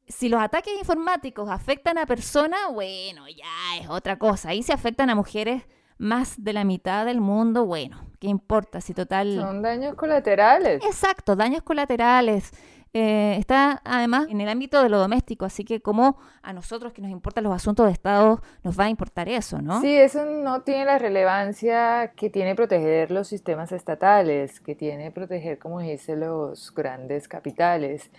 Si 0.05 0.27
los 0.27 0.41
ataques 0.41 0.73
informáticos 0.77 1.49
afectan 1.49 1.97
a 1.97 2.05
personas, 2.05 2.59
bueno, 2.73 3.25
ya 3.29 3.79
es 3.79 3.87
otra 3.87 4.19
cosa. 4.19 4.49
Ahí 4.49 4.63
se 4.63 4.73
afectan 4.73 5.09
a 5.09 5.15
mujeres 5.15 5.63
más 5.97 6.43
de 6.43 6.51
la 6.51 6.65
mitad 6.65 7.05
del 7.05 7.21
mundo, 7.21 7.65
bueno, 7.65 8.05
¿qué 8.19 8.27
importa? 8.27 8.81
Si 8.81 8.93
total... 8.93 9.37
Son 9.39 9.61
daños 9.61 9.95
colaterales. 9.95 10.83
Exacto, 10.83 11.37
daños 11.37 11.63
colaterales. 11.63 12.51
Eh, 12.93 13.37
está 13.39 13.81
además 13.85 14.27
en 14.29 14.41
el 14.41 14.49
ámbito 14.49 14.83
de 14.83 14.89
lo 14.89 14.99
doméstico, 14.99 15.45
así 15.45 15.63
que 15.63 15.79
como 15.81 16.17
a 16.41 16.51
nosotros 16.51 16.91
que 16.91 17.01
nos 17.01 17.09
importan 17.09 17.45
los 17.45 17.53
asuntos 17.53 17.85
de 17.85 17.93
Estado 17.93 18.41
nos 18.63 18.77
va 18.77 18.85
a 18.85 18.89
importar 18.89 19.29
eso, 19.29 19.61
¿no? 19.61 19.79
Sí, 19.79 19.95
eso 19.95 20.25
no 20.25 20.63
tiene 20.63 20.83
la 20.83 20.99
relevancia 20.99 22.11
que 22.17 22.29
tiene 22.29 22.53
proteger 22.53 23.09
los 23.09 23.29
sistemas 23.29 23.71
estatales, 23.71 24.59
que 24.59 24.75
tiene 24.75 25.09
proteger, 25.09 25.57
como 25.57 25.79
dice, 25.79 26.17
los 26.17 26.73
grandes 26.75 27.29
capitales, 27.29 28.11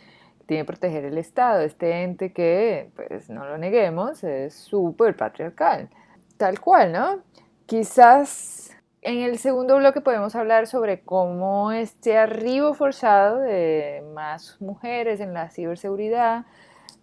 tiene 0.47 0.65
proteger 0.65 1.05
el 1.05 1.19
Estado, 1.19 1.61
este 1.61 2.03
ente 2.03 2.33
que, 2.33 2.91
pues 2.97 3.29
no 3.29 3.45
lo 3.45 3.59
neguemos, 3.59 4.25
es 4.25 4.55
súper 4.55 5.17
patriarcal, 5.17 5.91
tal 6.39 6.61
cual, 6.61 6.93
¿no? 6.93 7.19
Quizás 7.67 8.62
en 9.03 9.19
el 9.19 9.39
segundo 9.39 9.77
bloque 9.77 10.01
podemos 10.01 10.37
hablar 10.37 10.69
sobre 10.69 11.03
cómo 11.03 11.73
este 11.73 12.17
arribo 12.17 12.73
forzado 12.73 13.41
de 13.41 14.05
más 14.15 14.61
mujeres 14.61 15.21
en 15.21 15.35
la 15.35 15.51
ciberseguridad, 15.51 16.47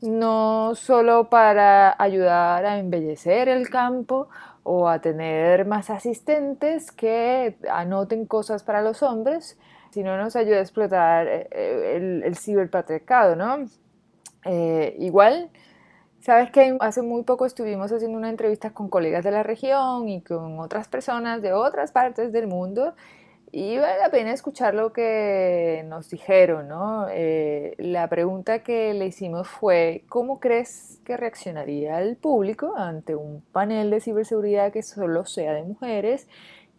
no 0.02 0.76
solo 0.76 1.30
para 1.30 2.02
ayudar 2.02 2.66
a 2.66 2.80
embellecer 2.80 3.50
el 3.50 3.70
campo 3.70 4.30
o 4.64 4.88
a 4.88 5.02
tener 5.02 5.66
más 5.66 5.90
asistentes 5.90 6.92
que 6.94 7.58
anoten 7.70 8.26
cosas 8.26 8.64
para 8.64 8.82
los 8.82 9.04
hombres, 9.04 9.60
sino 9.92 10.18
nos 10.18 10.38
ayuda 10.38 10.58
a 10.58 10.62
explotar 10.62 11.28
eh, 11.28 11.98
el, 11.98 12.24
el 12.24 12.38
ciberpatriarcado, 12.38 13.36
¿no? 13.36 13.66
Eh, 14.46 14.96
igual 15.00 15.50
Sabes 16.22 16.52
que 16.52 16.76
hace 16.82 17.02
muy 17.02 17.24
poco 17.24 17.46
estuvimos 17.46 17.92
haciendo 17.92 18.18
una 18.18 18.30
entrevista 18.30 18.72
con 18.72 18.90
colegas 18.90 19.24
de 19.24 19.32
la 19.32 19.42
región 19.42 20.10
y 20.10 20.22
con 20.22 20.60
otras 20.60 20.90
personas 20.90 21.42
de 21.42 21.54
otras 21.54 21.94
partes 21.94 22.34
del 22.34 22.48
mundo 22.48 22.94
y 23.52 23.78
vale 23.78 23.98
la 24.00 24.12
pena 24.12 24.32
escuchar 24.32 24.76
lo 24.76 24.94
que 24.94 25.84
nos 25.88 26.10
dijeron, 26.10 26.68
¿no? 26.68 27.08
Eh, 27.10 27.74
la 27.78 28.08
pregunta 28.08 28.64
que 28.64 28.94
le 28.94 29.08
hicimos 29.08 29.48
fue, 29.48 30.04
¿cómo 30.08 30.40
crees 30.40 31.00
que 31.04 31.18
reaccionaría 31.18 32.00
el 32.02 32.16
público 32.18 32.76
ante 32.78 33.16
un 33.16 33.42
panel 33.52 33.90
de 33.90 34.02
ciberseguridad 34.02 34.72
que 34.72 34.84
solo 34.84 35.26
sea 35.26 35.54
de 35.54 35.64
mujeres? 35.64 36.28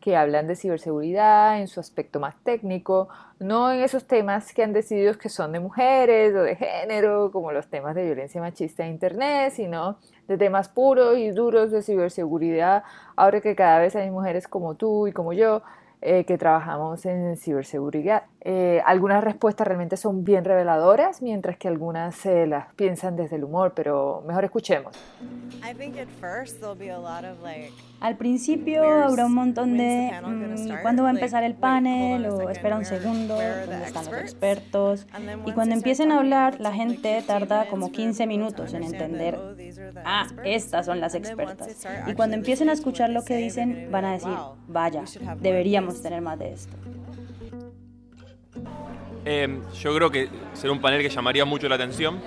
Que 0.01 0.17
hablan 0.17 0.47
de 0.47 0.57
ciberseguridad 0.57 1.61
en 1.61 1.69
su 1.69 1.79
aspecto 1.79 2.21
más 2.21 2.35
técnico, 2.43 3.09
no 3.39 3.71
en 3.71 3.81
esos 3.81 4.07
temas 4.07 4.53
que 4.55 4.63
han 4.63 4.73
decidido 4.73 5.17
que 5.19 5.29
son 5.29 5.53
de 5.53 5.61
mujeres 5.61 6.35
o 6.35 6.43
de 6.43 6.57
género, 6.57 7.31
como 7.31 7.53
los 7.53 7.69
temas 7.69 7.95
de 7.95 8.05
violencia 8.05 8.41
machista 8.41 8.85
en 8.85 8.93
Internet, 8.93 9.53
sino 9.55 9.99
de 10.27 10.39
temas 10.39 10.69
puros 10.69 11.19
y 11.19 11.31
duros 11.31 11.71
de 11.71 11.83
ciberseguridad, 11.83 12.83
ahora 13.17 13.41
que 13.41 13.55
cada 13.55 13.79
vez 13.79 13.95
hay 13.95 14.11
mujeres 14.11 14.49
como 14.49 14.75
tú 14.75 15.07
y 15.07 15.13
como 15.13 15.33
yo 15.33 15.63
eh, 16.03 16.25
que 16.25 16.39
trabajamos 16.39 17.05
en 17.05 17.37
ciberseguridad. 17.37 18.23
Eh, 18.43 18.81
algunas 18.87 19.23
respuestas 19.23 19.67
realmente 19.67 19.99
son 19.99 20.25
bien 20.25 20.47
reveladoras, 20.47 21.21
mientras 21.21 21.59
que 21.59 21.69
algunas 21.69 22.15
se 22.15 22.47
las 22.47 22.73
piensan 22.75 23.17
desde 23.17 23.37
el 23.37 23.45
humor, 23.45 23.73
pero 23.77 24.23
mejor 24.27 24.45
escuchemos. 24.45 24.97
Al 28.01 28.17
principio 28.17 28.83
habrá 28.83 29.27
un 29.27 29.35
montón 29.35 29.77
de 29.77 30.11
mm, 30.25 30.81
cuándo 30.81 31.03
va 31.03 31.11
a 31.11 31.13
empezar 31.13 31.45
el 31.45 31.53
panel 31.55 32.25
o 32.27 32.49
espera 32.49 32.79
un 32.79 32.87
segundo, 32.87 33.35
dónde 33.35 33.85
están 33.85 34.07
los 34.07 34.15
expertos. 34.15 35.07
Y 35.45 35.53
cuando 35.53 35.75
empiecen 35.75 36.13
a 36.13 36.19
hablar, 36.19 36.61
la 36.61 36.73
gente 36.73 37.23
tarda 37.27 37.67
como 37.69 37.93
15 37.93 38.27
minutos 38.27 38.73
en 38.73 38.85
entender, 38.85 39.39
ah, 40.07 40.27
estas 40.45 40.87
son 40.87 40.99
las 40.99 41.15
expertas. 41.15 41.87
Y 42.07 42.15
cuando 42.15 42.37
empiecen 42.37 42.71
a 42.71 42.73
escuchar 42.73 43.11
lo 43.11 43.23
que 43.23 43.37
dicen, 43.37 43.89
van 43.91 44.07
a 44.07 44.13
decir, 44.13 44.33
vaya, 44.67 45.05
deberíamos 45.41 45.90
tener 46.03 46.21
más 46.21 46.39
de 46.39 46.53
esto. 46.53 46.77
Em, 49.25 49.61
yo 49.75 49.95
creo 49.95 50.11
que 50.11 50.29
será 50.55 50.73
un 50.73 50.81
panel 50.81 51.03
que 51.03 51.09
llamaría 51.09 51.45
mucho 51.45 51.69
la 51.69 51.75
atención, 51.75 52.21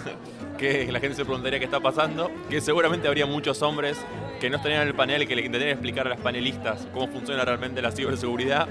que 0.58 0.90
la 0.90 1.00
gente 1.00 1.16
se 1.16 1.24
preguntaría 1.24 1.58
qué 1.58 1.64
está 1.64 1.80
pasando, 1.80 2.30
que 2.48 2.60
seguramente 2.60 3.08
habría 3.08 3.26
muchos 3.26 3.62
hombres 3.62 3.98
que 4.40 4.50
no 4.50 4.56
estarían 4.56 4.82
en 4.82 4.88
el 4.88 4.94
panel 4.94 5.22
y 5.22 5.26
que 5.26 5.34
le 5.34 5.42
intentarían 5.42 5.72
explicar 5.72 6.06
a 6.06 6.10
las 6.10 6.20
panelistas 6.20 6.86
cómo 6.92 7.08
funciona 7.08 7.44
realmente 7.44 7.82
la 7.82 7.90
ciberseguridad. 7.90 8.68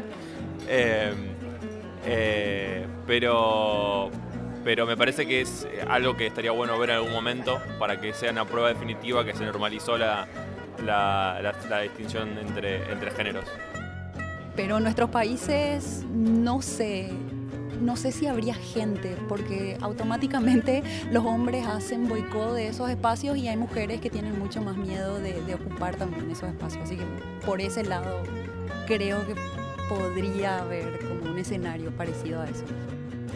Em, 0.67 1.35
eh, 2.05 2.85
pero, 3.07 4.11
pero 4.63 4.85
me 4.85 4.95
parece 4.95 5.25
que 5.25 5.41
es 5.41 5.67
algo 5.87 6.15
que 6.15 6.27
estaría 6.27 6.51
bueno 6.51 6.77
ver 6.77 6.91
en 6.91 6.95
algún 6.97 7.11
momento 7.11 7.59
para 7.79 7.99
que 7.99 8.13
sea 8.13 8.31
una 8.31 8.45
prueba 8.45 8.69
definitiva 8.69 9.25
que 9.25 9.33
se 9.33 9.43
normalizó 9.43 9.97
la, 9.97 10.27
la, 10.83 11.81
distinción 11.81 12.37
entre, 12.37 12.91
entre 12.91 13.11
géneros. 13.11 13.45
Pero 14.55 14.79
nuestros 14.79 15.09
países 15.09 16.03
no 16.13 16.61
sé 16.61 17.11
no 17.81 17.95
sé 17.95 18.11
si 18.11 18.27
habría 18.27 18.55
gente, 18.55 19.17
porque 19.27 19.77
automáticamente 19.81 20.83
los 21.11 21.25
hombres 21.25 21.65
hacen 21.67 22.07
boicot 22.07 22.55
de 22.55 22.69
esos 22.69 22.89
espacios 22.89 23.37
y 23.37 23.47
hay 23.47 23.57
mujeres 23.57 24.01
que 24.01 24.09
tienen 24.09 24.37
mucho 24.39 24.61
más 24.61 24.77
miedo 24.77 25.19
de, 25.19 25.35
ocupar 25.55 25.95
también 25.95 26.29
esos 26.31 26.49
espacios. 26.49 26.83
Así 26.83 26.97
que 26.97 27.05
por 27.45 27.61
ese 27.61 27.83
lado 27.83 28.23
creo 28.87 29.25
que 29.25 29.35
podría 29.87 30.59
haber 30.59 30.99
como 31.07 31.31
un 31.31 31.37
escenario 31.37 31.91
parecido 31.91 32.41
a 32.41 32.45
eso. 32.45 32.63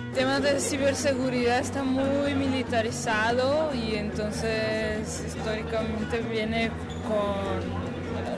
El 0.09 0.15
tema 0.15 0.39
de 0.39 0.59
ciberseguridad 0.59 1.59
está 1.59 1.83
muy 1.83 2.33
militarizado 2.33 3.69
y 3.73 3.95
entonces 3.95 5.23
históricamente 5.27 6.19
viene 6.29 6.71
con 7.07 7.88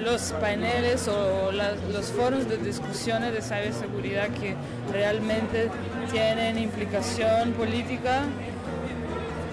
los 0.04 0.34
paneles 0.34 1.08
o 1.08 1.52
los 1.52 2.06
foros 2.12 2.48
de 2.50 2.58
discusiones 2.58 3.34
de 3.34 3.42
ciberseguridad 3.42 4.30
que 4.30 4.56
realmente 4.92 5.70
tienen 6.12 6.58
implicación 6.58 7.54
política, 7.54 8.24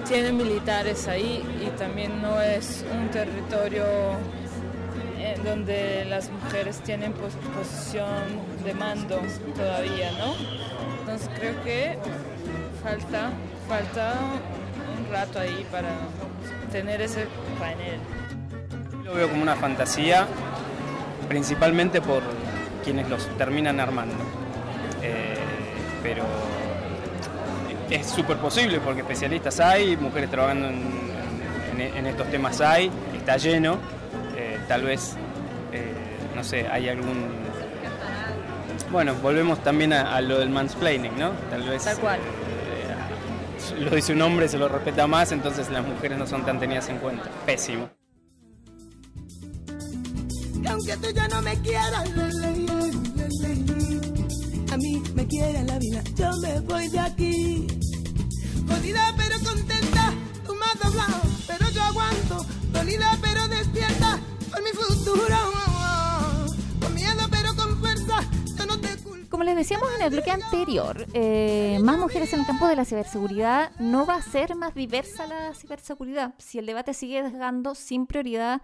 tienen 0.07 0.37
militares 0.37 1.07
ahí 1.07 1.45
y 1.65 1.69
también 1.79 2.23
no 2.23 2.41
es 2.41 2.85
un 2.91 3.09
territorio 3.11 3.85
en 5.19 5.45
donde 5.45 6.07
las 6.07 6.31
mujeres 6.31 6.81
tienen 6.81 7.13
posición 7.13 8.25
de 8.65 8.73
mando 8.75 9.21
todavía, 9.55 10.11
¿no? 10.13 10.35
Entonces 11.01 11.29
creo 11.39 11.63
que 11.63 11.99
falta, 12.83 13.31
falta 13.69 14.15
un 14.99 15.13
rato 15.13 15.39
ahí 15.39 15.67
para 15.71 15.91
tener 16.73 17.03
ese 17.03 17.27
panel. 17.59 18.01
Lo 19.09 19.15
veo 19.15 19.31
como 19.31 19.41
una 19.41 19.57
fantasía, 19.57 20.27
principalmente 21.31 22.03
por 22.03 22.23
quienes 22.85 23.09
los 23.09 23.27
terminan 23.39 23.81
armando. 23.81 24.15
Eh, 25.03 25.35
pero 26.03 26.25
es 27.89 28.07
súper 28.07 28.37
posible 28.37 28.81
porque 28.81 29.01
especialistas 29.01 29.61
hay, 29.61 29.97
mujeres 29.97 30.31
trabajando 30.31 30.69
en, 30.69 32.07
estos 32.07 32.31
temas 32.31 32.61
hay, 32.61 32.91
está 33.17 33.39
lleno. 33.39 33.79
Eh, 34.37 34.59
tal 34.69 34.83
vez, 34.83 35.17
eh, 35.73 35.95
no 36.37 36.45
sé, 36.45 36.69
hay 36.69 36.91
algún. 36.91 37.31
Bueno, 38.93 39.15
volvemos 39.23 39.65
también 39.65 39.95
a, 39.95 40.21
lo 40.21 40.39
del 40.39 40.51
mansplaining, 40.51 41.19
¿no? 41.19 41.31
Tal 41.49 41.63
vez. 41.63 41.83
Tal 41.83 41.97
cual. 41.97 42.21
lo 43.81 43.89
dice 43.89 44.13
un 44.13 44.21
hombre, 44.21 44.49
se 44.49 44.59
lo 44.59 44.69
respeta 44.69 45.07
más, 45.07 45.33
entonces 45.33 45.71
las 45.71 45.83
mujeres 45.83 46.19
no 46.19 46.27
son 46.27 46.45
tan 46.45 46.61
tenidas 46.61 46.91
en 46.91 46.99
cuenta. 46.99 47.31
Pésimo 47.47 47.98
aunque 50.67 50.97
tú 50.97 51.11
ya 51.15 51.29
no 51.29 51.43
me 51.43 51.61
quieras, 51.61 52.05
a 54.71 54.77
mí 54.77 55.03
me 55.15 55.27
quiere 55.27 55.65
la 55.65 55.79
vida, 55.79 56.03
yo 56.15 56.31
me 56.43 56.61
voy 56.61 56.89
de 56.89 56.99
aquí. 56.99 57.67
Jodida 58.69 59.15
pero 59.17 59.37
contenta, 59.45 60.13
tú 60.47 60.55
me 60.55 60.67
has 60.67 60.79
pero 61.47 61.71
yo 61.71 61.83
aguanto. 61.83 62.47
Dolida 62.73 63.19
pero 63.23 63.49
despierta 63.49 64.19
por 64.51 64.63
mi 64.63 64.71
futuro. 64.71 65.37
Con 66.81 66.95
miedo 66.95 67.23
pero 67.31 67.55
con 67.57 67.79
fuerza. 67.79 68.21
Como 69.31 69.45
les 69.45 69.57
decíamos 69.57 69.89
en 69.95 70.03
el 70.03 70.11
bloque 70.11 70.31
anterior, 70.31 71.07
eh, 71.13 71.79
más 71.83 71.99
mujeres 71.99 72.33
en 72.33 72.41
el 72.41 72.47
campo 72.47 72.67
de 72.67 72.77
la 72.77 72.85
ciberseguridad 72.85 73.71
no 73.79 74.05
va 74.07 74.17
a 74.17 74.23
ser 74.23 74.55
más 74.57 74.75
diversa 74.75 75.27
la 75.27 75.55
ciberseguridad. 75.55 76.35
Si 76.39 76.59
el 76.59 76.67
debate 76.67 76.93
sigue 76.93 77.23
dejando 77.23 77.75
sin 77.75 78.07
prioridad 78.07 78.63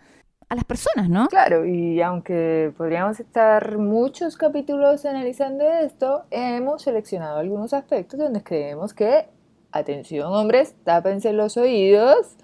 las 0.55 0.65
personas, 0.65 1.09
¿no? 1.09 1.29
Claro, 1.29 1.65
y 1.65 2.01
aunque 2.03 2.73
podríamos 2.77 3.21
estar 3.21 3.79
muchos 3.79 4.37
capítulos 4.37 5.05
analizando 5.05 5.65
esto, 5.65 6.25
hemos 6.31 6.83
seleccionado 6.83 7.39
algunos 7.39 7.73
aspectos 7.73 8.19
donde 8.19 8.43
creemos 8.43 8.95
que, 8.95 9.27
atención 9.73 10.33
hombres, 10.33 10.75
tápense 10.85 11.33
los 11.33 11.57
oídos, 11.57 12.37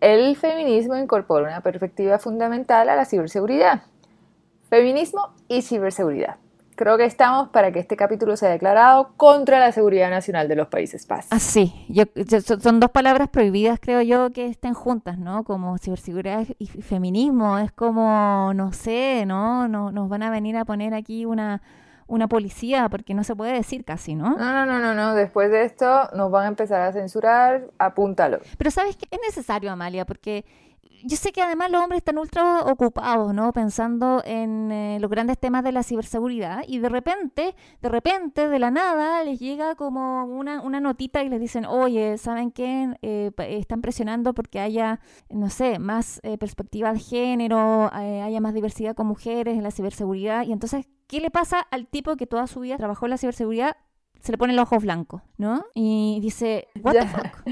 el 0.00 0.36
feminismo 0.36 0.96
incorpora 0.96 1.48
una 1.48 1.62
perspectiva 1.62 2.18
fundamental 2.18 2.88
a 2.88 2.96
la 2.96 3.04
ciberseguridad. 3.06 3.82
Feminismo 4.68 5.32
y 5.48 5.62
ciberseguridad. 5.62 6.36
Creo 6.76 6.96
que 6.96 7.04
estamos 7.04 7.48
para 7.50 7.70
que 7.72 7.78
este 7.78 7.96
capítulo 7.96 8.36
sea 8.36 8.50
declarado 8.50 9.12
contra 9.16 9.60
la 9.60 9.70
seguridad 9.72 10.10
nacional 10.10 10.48
de 10.48 10.56
los 10.56 10.66
Países 10.68 11.06
Bajos. 11.06 11.26
Ah, 11.30 11.38
sí, 11.38 11.72
yo, 11.88 12.04
yo- 12.14 12.40
son 12.40 12.80
dos 12.80 12.90
palabras 12.90 13.28
prohibidas, 13.28 13.78
creo 13.80 14.02
yo, 14.02 14.30
que 14.32 14.46
estén 14.46 14.74
juntas, 14.74 15.18
¿no? 15.18 15.44
Como 15.44 15.78
ciberseguridad 15.78 16.46
y 16.58 16.66
feminismo. 16.66 17.58
Es 17.58 17.70
como, 17.72 18.52
no 18.54 18.72
sé, 18.72 19.24
¿no? 19.26 19.68
No- 19.68 19.92
nos 19.92 20.08
van 20.08 20.22
a 20.24 20.30
venir 20.30 20.56
a 20.56 20.64
poner 20.64 20.94
aquí 20.94 21.24
una, 21.26 21.62
una 22.06 22.26
policía, 22.28 22.88
porque 22.88 23.14
no 23.14 23.22
se 23.24 23.36
puede 23.36 23.52
decir 23.52 23.84
casi, 23.84 24.14
¿no? 24.14 24.30
No, 24.36 24.52
no, 24.52 24.66
no, 24.66 24.78
no, 24.80 24.94
no. 24.94 25.14
Después 25.14 25.50
de 25.50 25.64
esto 25.64 26.10
nos 26.14 26.30
van 26.30 26.44
a 26.44 26.48
empezar 26.48 26.80
a 26.82 26.92
censurar. 26.92 27.68
Apúntalo. 27.78 28.40
Pero 28.58 28.70
sabes 28.70 28.96
que 28.96 29.06
es 29.10 29.20
necesario, 29.26 29.70
Amalia, 29.70 30.04
porque 30.04 30.44
yo 31.06 31.16
sé 31.16 31.32
que 31.32 31.42
además 31.42 31.70
los 31.70 31.82
hombres 31.82 31.98
están 31.98 32.18
ultra 32.18 32.62
ocupados, 32.62 33.34
¿no? 33.34 33.52
Pensando 33.52 34.22
en 34.24 34.72
eh, 34.72 34.98
los 35.00 35.10
grandes 35.10 35.38
temas 35.38 35.62
de 35.62 35.72
la 35.72 35.82
ciberseguridad 35.82 36.62
y 36.66 36.78
de 36.78 36.88
repente, 36.88 37.54
de 37.82 37.88
repente, 37.88 38.48
de 38.48 38.58
la 38.58 38.70
nada, 38.70 39.22
les 39.22 39.38
llega 39.38 39.74
como 39.74 40.24
una, 40.24 40.62
una 40.62 40.80
notita 40.80 41.22
y 41.22 41.28
les 41.28 41.40
dicen, 41.40 41.66
oye, 41.66 42.16
¿saben 42.18 42.50
qué? 42.50 42.96
Eh, 43.02 43.30
pa- 43.36 43.46
están 43.46 43.82
presionando 43.82 44.32
porque 44.34 44.60
haya, 44.60 45.00
no 45.28 45.50
sé, 45.50 45.78
más 45.78 46.20
eh, 46.22 46.38
perspectiva 46.38 46.92
de 46.92 47.00
género, 47.00 47.90
eh, 47.94 48.22
haya 48.22 48.40
más 48.40 48.54
diversidad 48.54 48.94
con 48.96 49.06
mujeres 49.06 49.56
en 49.56 49.62
la 49.62 49.70
ciberseguridad. 49.70 50.44
Y 50.46 50.52
entonces, 50.52 50.86
¿qué 51.06 51.20
le 51.20 51.30
pasa 51.30 51.60
al 51.60 51.86
tipo 51.86 52.16
que 52.16 52.26
toda 52.26 52.46
su 52.46 52.60
vida 52.60 52.76
trabajó 52.78 53.06
en 53.06 53.10
la 53.10 53.18
ciberseguridad? 53.18 53.76
Se 54.20 54.32
le 54.32 54.38
ponen 54.38 54.56
los 54.56 54.62
ojos 54.62 54.82
blancos, 54.82 55.20
¿no? 55.36 55.64
Y 55.74 56.18
dice, 56.22 56.68
what 56.82 56.92
the 56.94 57.06
fuck? 57.06 57.46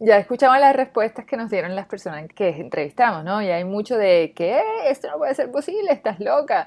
Ya 0.00 0.16
escuchamos 0.18 0.58
las 0.58 0.74
respuestas 0.74 1.24
que 1.24 1.36
nos 1.36 1.50
dieron 1.50 1.76
las 1.76 1.86
personas 1.86 2.26
que 2.34 2.48
entrevistamos, 2.48 3.22
¿no? 3.24 3.40
Y 3.42 3.48
hay 3.50 3.64
mucho 3.64 3.96
de 3.96 4.32
que 4.34 4.56
"Eh, 4.58 4.62
esto 4.88 5.08
no 5.08 5.18
puede 5.18 5.34
ser 5.34 5.50
posible, 5.52 5.92
estás 5.92 6.18
loca. 6.18 6.66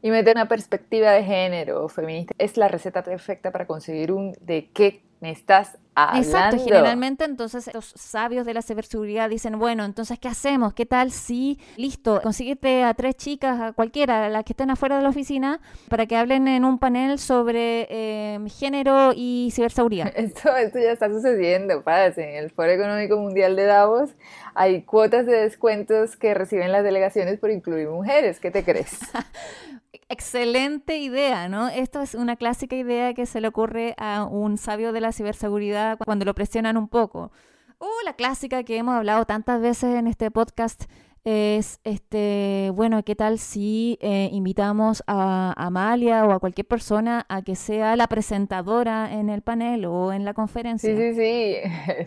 Y 0.00 0.10
meter 0.12 0.36
una 0.36 0.46
perspectiva 0.46 1.10
de 1.10 1.24
género 1.24 1.88
feminista 1.88 2.32
es 2.38 2.56
la 2.56 2.68
receta 2.68 3.02
perfecta 3.02 3.50
para 3.50 3.66
conseguir 3.66 4.12
un 4.12 4.32
de 4.40 4.70
qué 4.72 5.02
me 5.20 5.30
estás 5.30 5.78
hablando. 5.94 6.26
Exacto, 6.26 6.64
generalmente 6.64 7.24
entonces 7.24 7.70
los 7.74 7.86
sabios 7.86 8.46
de 8.46 8.54
la 8.54 8.62
ciberseguridad 8.62 9.28
dicen, 9.28 9.58
bueno, 9.58 9.84
entonces, 9.84 10.18
¿qué 10.18 10.28
hacemos? 10.28 10.74
¿Qué 10.74 10.86
tal 10.86 11.10
si, 11.10 11.58
listo, 11.76 12.20
consíguete 12.22 12.84
a 12.84 12.94
tres 12.94 13.16
chicas, 13.16 13.60
a 13.60 13.72
cualquiera, 13.72 14.26
a 14.26 14.28
las 14.28 14.44
que 14.44 14.52
estén 14.52 14.70
afuera 14.70 14.96
de 14.96 15.02
la 15.02 15.08
oficina, 15.08 15.60
para 15.88 16.06
que 16.06 16.16
hablen 16.16 16.46
en 16.46 16.64
un 16.64 16.78
panel 16.78 17.18
sobre 17.18 17.88
eh, 17.90 18.38
género 18.48 19.12
y 19.14 19.50
ciberseguridad? 19.52 20.12
Esto, 20.16 20.54
esto 20.56 20.78
ya 20.78 20.92
está 20.92 21.08
sucediendo, 21.08 21.82
paz. 21.82 22.18
En 22.18 22.36
el 22.36 22.50
Foro 22.50 22.70
Económico 22.70 23.18
Mundial 23.18 23.56
de 23.56 23.64
Davos 23.64 24.10
hay 24.54 24.82
cuotas 24.82 25.26
de 25.26 25.32
descuentos 25.32 26.16
que 26.16 26.34
reciben 26.34 26.72
las 26.72 26.84
delegaciones 26.84 27.38
por 27.38 27.50
incluir 27.50 27.88
mujeres. 27.88 28.40
¿Qué 28.40 28.50
te 28.50 28.64
crees? 28.64 28.98
Excelente 30.10 30.96
idea, 30.96 31.48
¿no? 31.50 31.68
Esto 31.68 32.00
es 32.00 32.14
una 32.14 32.36
clásica 32.36 32.74
idea 32.74 33.12
que 33.12 33.26
se 33.26 33.42
le 33.42 33.48
ocurre 33.48 33.94
a 33.98 34.24
un 34.24 34.56
sabio 34.56 34.92
de 34.92 35.02
la 35.02 35.12
ciberseguridad 35.12 35.98
cuando 35.98 36.24
lo 36.24 36.34
presionan 36.34 36.78
un 36.78 36.88
poco. 36.88 37.30
O 37.76 37.88
la 38.06 38.14
clásica 38.14 38.64
que 38.64 38.78
hemos 38.78 38.94
hablado 38.94 39.26
tantas 39.26 39.60
veces 39.60 39.96
en 39.96 40.06
este 40.06 40.30
podcast 40.30 40.84
es, 41.24 41.80
este, 41.84 42.70
bueno, 42.74 43.02
¿qué 43.04 43.14
tal 43.14 43.38
si 43.38 43.98
eh, 44.00 44.30
invitamos 44.32 45.02
a 45.06 45.52
Amalia 45.58 46.24
o 46.24 46.32
a 46.32 46.38
cualquier 46.38 46.66
persona 46.66 47.26
a 47.28 47.42
que 47.42 47.54
sea 47.54 47.94
la 47.96 48.06
presentadora 48.06 49.12
en 49.12 49.28
el 49.28 49.42
panel 49.42 49.84
o 49.84 50.14
en 50.14 50.24
la 50.24 50.32
conferencia? 50.32 50.96
Sí, 50.96 51.14
sí, 51.14 51.54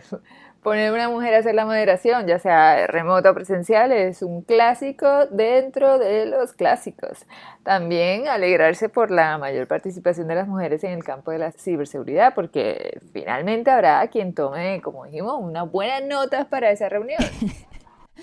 sí. 0.10 0.16
Poner 0.62 0.92
una 0.92 1.08
mujer 1.08 1.34
a 1.34 1.38
hacer 1.38 1.56
la 1.56 1.66
moderación, 1.66 2.28
ya 2.28 2.38
sea 2.38 2.86
remota 2.86 3.32
o 3.32 3.34
presencial, 3.34 3.90
es 3.90 4.22
un 4.22 4.42
clásico 4.42 5.26
dentro 5.26 5.98
de 5.98 6.24
los 6.26 6.52
clásicos. 6.52 7.26
También 7.64 8.28
alegrarse 8.28 8.88
por 8.88 9.10
la 9.10 9.38
mayor 9.38 9.66
participación 9.66 10.28
de 10.28 10.36
las 10.36 10.46
mujeres 10.46 10.84
en 10.84 10.92
el 10.92 11.02
campo 11.02 11.32
de 11.32 11.38
la 11.38 11.50
ciberseguridad, 11.50 12.34
porque 12.36 13.00
finalmente 13.12 13.72
habrá 13.72 14.06
quien 14.06 14.34
tome, 14.34 14.80
como 14.82 15.04
dijimos, 15.04 15.34
unas 15.40 15.68
buenas 15.68 16.04
notas 16.04 16.46
para 16.46 16.70
esa 16.70 16.88
reunión. 16.88 17.22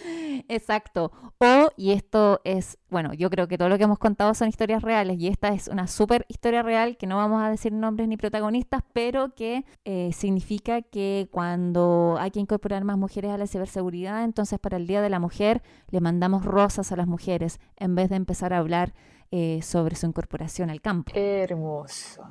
Exacto. 0.47 1.12
O, 1.39 1.69
y 1.77 1.91
esto 1.91 2.41
es, 2.43 2.77
bueno, 2.89 3.13
yo 3.13 3.29
creo 3.29 3.47
que 3.47 3.57
todo 3.57 3.69
lo 3.69 3.77
que 3.77 3.83
hemos 3.83 3.99
contado 3.99 4.33
son 4.33 4.47
historias 4.47 4.81
reales 4.81 5.17
y 5.19 5.27
esta 5.27 5.49
es 5.49 5.67
una 5.67 5.88
súper 5.88 6.25
historia 6.27 6.63
real 6.63 6.97
que 6.97 7.07
no 7.07 7.17
vamos 7.17 7.41
a 7.41 7.49
decir 7.49 7.71
nombres 7.71 8.07
ni 8.07 8.17
protagonistas, 8.17 8.83
pero 8.93 9.33
que 9.35 9.65
eh, 9.85 10.12
significa 10.13 10.81
que 10.81 11.27
cuando 11.31 12.17
hay 12.19 12.31
que 12.31 12.39
incorporar 12.39 12.83
más 12.83 12.97
mujeres 12.97 13.31
a 13.31 13.38
la 13.38 13.47
ciberseguridad, 13.47 14.23
entonces 14.23 14.59
para 14.59 14.77
el 14.77 14.88
Día 14.88 15.01
de 15.01 15.09
la 15.09 15.19
Mujer 15.19 15.62
le 15.89 16.01
mandamos 16.01 16.45
rosas 16.45 16.91
a 16.91 16.95
las 16.95 17.07
mujeres 17.07 17.59
en 17.77 17.95
vez 17.95 18.09
de 18.09 18.15
empezar 18.15 18.53
a 18.53 18.57
hablar 18.57 18.93
eh, 19.31 19.59
sobre 19.62 19.95
su 19.95 20.07
incorporación 20.07 20.69
al 20.69 20.81
campo. 20.81 21.12
Hermoso. 21.15 22.27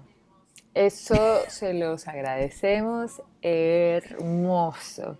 Eso 0.74 1.40
se 1.48 1.74
los 1.74 2.06
agradecemos. 2.06 3.22
Hermoso. 3.42 5.18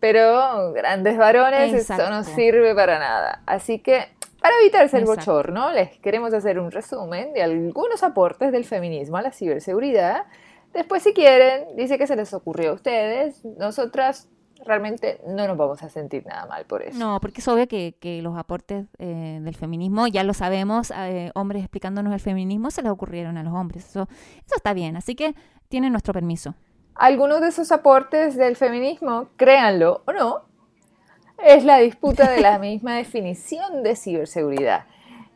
Pero 0.00 0.72
grandes 0.72 1.16
varones, 1.16 1.72
eso 1.72 2.10
no 2.10 2.22
sirve 2.24 2.74
para 2.74 2.98
nada. 2.98 3.42
Así 3.46 3.80
que, 3.80 4.06
para 4.40 4.54
evitarse 4.60 4.96
el 4.96 5.02
Exacto. 5.02 5.32
bochorno, 5.32 5.72
les 5.72 5.98
queremos 5.98 6.32
hacer 6.32 6.58
un 6.60 6.70
resumen 6.70 7.32
de 7.32 7.42
algunos 7.42 8.02
aportes 8.02 8.52
del 8.52 8.64
feminismo 8.64 9.16
a 9.16 9.22
la 9.22 9.32
ciberseguridad. 9.32 10.26
Después, 10.72 11.02
si 11.02 11.12
quieren, 11.12 11.76
dice 11.76 11.98
que 11.98 12.06
se 12.06 12.14
les 12.14 12.32
ocurrió 12.32 12.70
a 12.70 12.74
ustedes. 12.74 13.44
Nosotras 13.44 14.28
realmente 14.64 15.20
no 15.26 15.46
nos 15.46 15.56
vamos 15.56 15.82
a 15.82 15.88
sentir 15.88 16.26
nada 16.26 16.46
mal 16.46 16.64
por 16.66 16.82
eso. 16.82 16.98
No, 16.98 17.18
porque 17.20 17.40
es 17.40 17.48
obvio 17.48 17.66
que, 17.66 17.96
que 17.98 18.22
los 18.22 18.36
aportes 18.36 18.86
eh, 18.98 19.40
del 19.42 19.54
feminismo, 19.56 20.06
ya 20.06 20.24
lo 20.24 20.34
sabemos, 20.34 20.92
eh, 20.96 21.30
hombres 21.34 21.62
explicándonos 21.62 22.12
el 22.12 22.20
feminismo 22.20 22.70
se 22.70 22.82
les 22.82 22.90
ocurrieron 22.90 23.36
a 23.38 23.42
los 23.42 23.52
hombres. 23.52 23.86
Eso, 23.86 24.08
eso 24.46 24.56
está 24.56 24.74
bien, 24.74 24.96
así 24.96 25.14
que 25.14 25.34
tienen 25.68 25.92
nuestro 25.92 26.12
permiso. 26.12 26.54
Algunos 26.98 27.40
de 27.40 27.46
esos 27.46 27.70
aportes 27.70 28.36
del 28.36 28.56
feminismo, 28.56 29.28
créanlo 29.36 30.02
o 30.04 30.12
no, 30.12 30.42
es 31.38 31.64
la 31.64 31.78
disputa 31.78 32.28
de 32.28 32.40
la 32.40 32.58
misma 32.58 32.96
definición 32.96 33.84
de 33.84 33.94
ciberseguridad, 33.94 34.86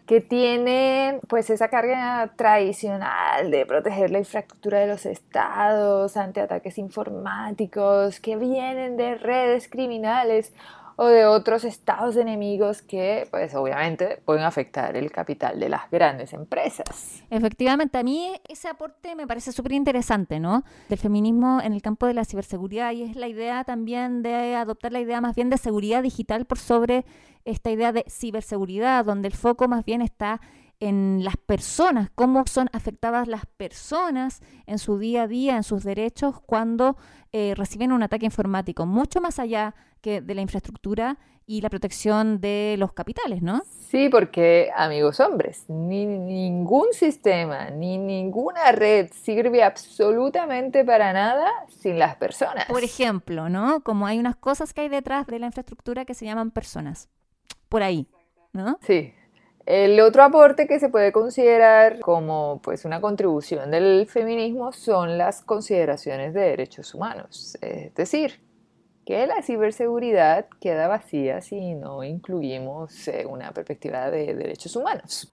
que 0.04 0.20
tiene 0.20 1.20
pues 1.28 1.50
esa 1.50 1.68
carga 1.68 2.32
tradicional 2.34 3.52
de 3.52 3.64
proteger 3.64 4.10
la 4.10 4.18
infraestructura 4.18 4.80
de 4.80 4.88
los 4.88 5.06
estados 5.06 6.16
ante 6.16 6.40
ataques 6.40 6.78
informáticos 6.78 8.18
que 8.18 8.34
vienen 8.34 8.96
de 8.96 9.14
redes 9.14 9.68
criminales 9.68 10.52
o 10.96 11.06
de 11.06 11.24
otros 11.26 11.64
estados 11.64 12.16
enemigos 12.16 12.82
que 12.82 13.26
pues 13.30 13.54
obviamente 13.54 14.20
pueden 14.24 14.44
afectar 14.44 14.96
el 14.96 15.10
capital 15.10 15.58
de 15.58 15.68
las 15.68 15.90
grandes 15.90 16.32
empresas. 16.32 17.22
Efectivamente, 17.30 17.98
a 17.98 18.02
mí 18.02 18.32
ese 18.48 18.68
aporte 18.68 19.14
me 19.14 19.26
parece 19.26 19.52
súper 19.52 19.72
interesante, 19.72 20.40
¿no? 20.40 20.64
Del 20.88 20.98
feminismo 20.98 21.60
en 21.62 21.72
el 21.72 21.82
campo 21.82 22.06
de 22.06 22.14
la 22.14 22.24
ciberseguridad 22.24 22.92
y 22.92 23.02
es 23.02 23.16
la 23.16 23.28
idea 23.28 23.64
también 23.64 24.22
de 24.22 24.54
adoptar 24.54 24.92
la 24.92 25.00
idea 25.00 25.20
más 25.20 25.34
bien 25.34 25.50
de 25.50 25.58
seguridad 25.58 26.02
digital 26.02 26.44
por 26.44 26.58
sobre 26.58 27.04
esta 27.44 27.70
idea 27.70 27.92
de 27.92 28.04
ciberseguridad, 28.08 29.04
donde 29.04 29.28
el 29.28 29.34
foco 29.34 29.68
más 29.68 29.84
bien 29.84 30.02
está 30.02 30.40
en 30.82 31.22
las 31.22 31.36
personas, 31.36 32.10
cómo 32.12 32.44
son 32.48 32.68
afectadas 32.72 33.28
las 33.28 33.46
personas 33.46 34.42
en 34.66 34.80
su 34.80 34.98
día 34.98 35.22
a 35.22 35.28
día, 35.28 35.54
en 35.54 35.62
sus 35.62 35.84
derechos, 35.84 36.40
cuando 36.44 36.96
eh, 37.30 37.54
reciben 37.56 37.92
un 37.92 38.02
ataque 38.02 38.26
informático, 38.26 38.84
mucho 38.84 39.20
más 39.20 39.38
allá 39.38 39.76
que 40.00 40.20
de 40.20 40.34
la 40.34 40.40
infraestructura 40.40 41.18
y 41.46 41.60
la 41.60 41.70
protección 41.70 42.40
de 42.40 42.74
los 42.78 42.92
capitales, 42.94 43.42
¿no? 43.42 43.62
Sí, 43.90 44.08
porque, 44.08 44.72
amigos 44.74 45.20
hombres, 45.20 45.66
ni 45.68 46.04
ningún 46.04 46.92
sistema, 46.92 47.70
ni 47.70 47.96
ninguna 47.96 48.72
red 48.72 49.08
sirve 49.12 49.62
absolutamente 49.62 50.84
para 50.84 51.12
nada 51.12 51.48
sin 51.68 51.96
las 52.00 52.16
personas. 52.16 52.64
Por 52.66 52.82
ejemplo, 52.82 53.48
¿no? 53.48 53.84
Como 53.84 54.04
hay 54.04 54.18
unas 54.18 54.34
cosas 54.34 54.74
que 54.74 54.80
hay 54.80 54.88
detrás 54.88 55.28
de 55.28 55.38
la 55.38 55.46
infraestructura 55.46 56.04
que 56.04 56.14
se 56.14 56.24
llaman 56.24 56.50
personas. 56.50 57.08
Por 57.68 57.84
ahí, 57.84 58.08
¿no? 58.52 58.80
Sí. 58.82 59.14
El 59.66 60.00
otro 60.00 60.24
aporte 60.24 60.66
que 60.66 60.80
se 60.80 60.88
puede 60.88 61.12
considerar 61.12 62.00
como 62.00 62.60
pues 62.62 62.84
una 62.84 63.00
contribución 63.00 63.70
del 63.70 64.06
feminismo 64.06 64.72
son 64.72 65.18
las 65.18 65.42
consideraciones 65.42 66.34
de 66.34 66.40
derechos 66.40 66.94
humanos, 66.94 67.56
es 67.60 67.94
decir, 67.94 68.40
que 69.06 69.26
la 69.26 69.42
ciberseguridad 69.42 70.46
queda 70.60 70.88
vacía 70.88 71.40
si 71.40 71.74
no 71.74 72.02
incluimos 72.04 73.08
eh, 73.08 73.24
una 73.26 73.52
perspectiva 73.52 74.10
de 74.10 74.34
derechos 74.34 74.74
humanos. 74.76 75.32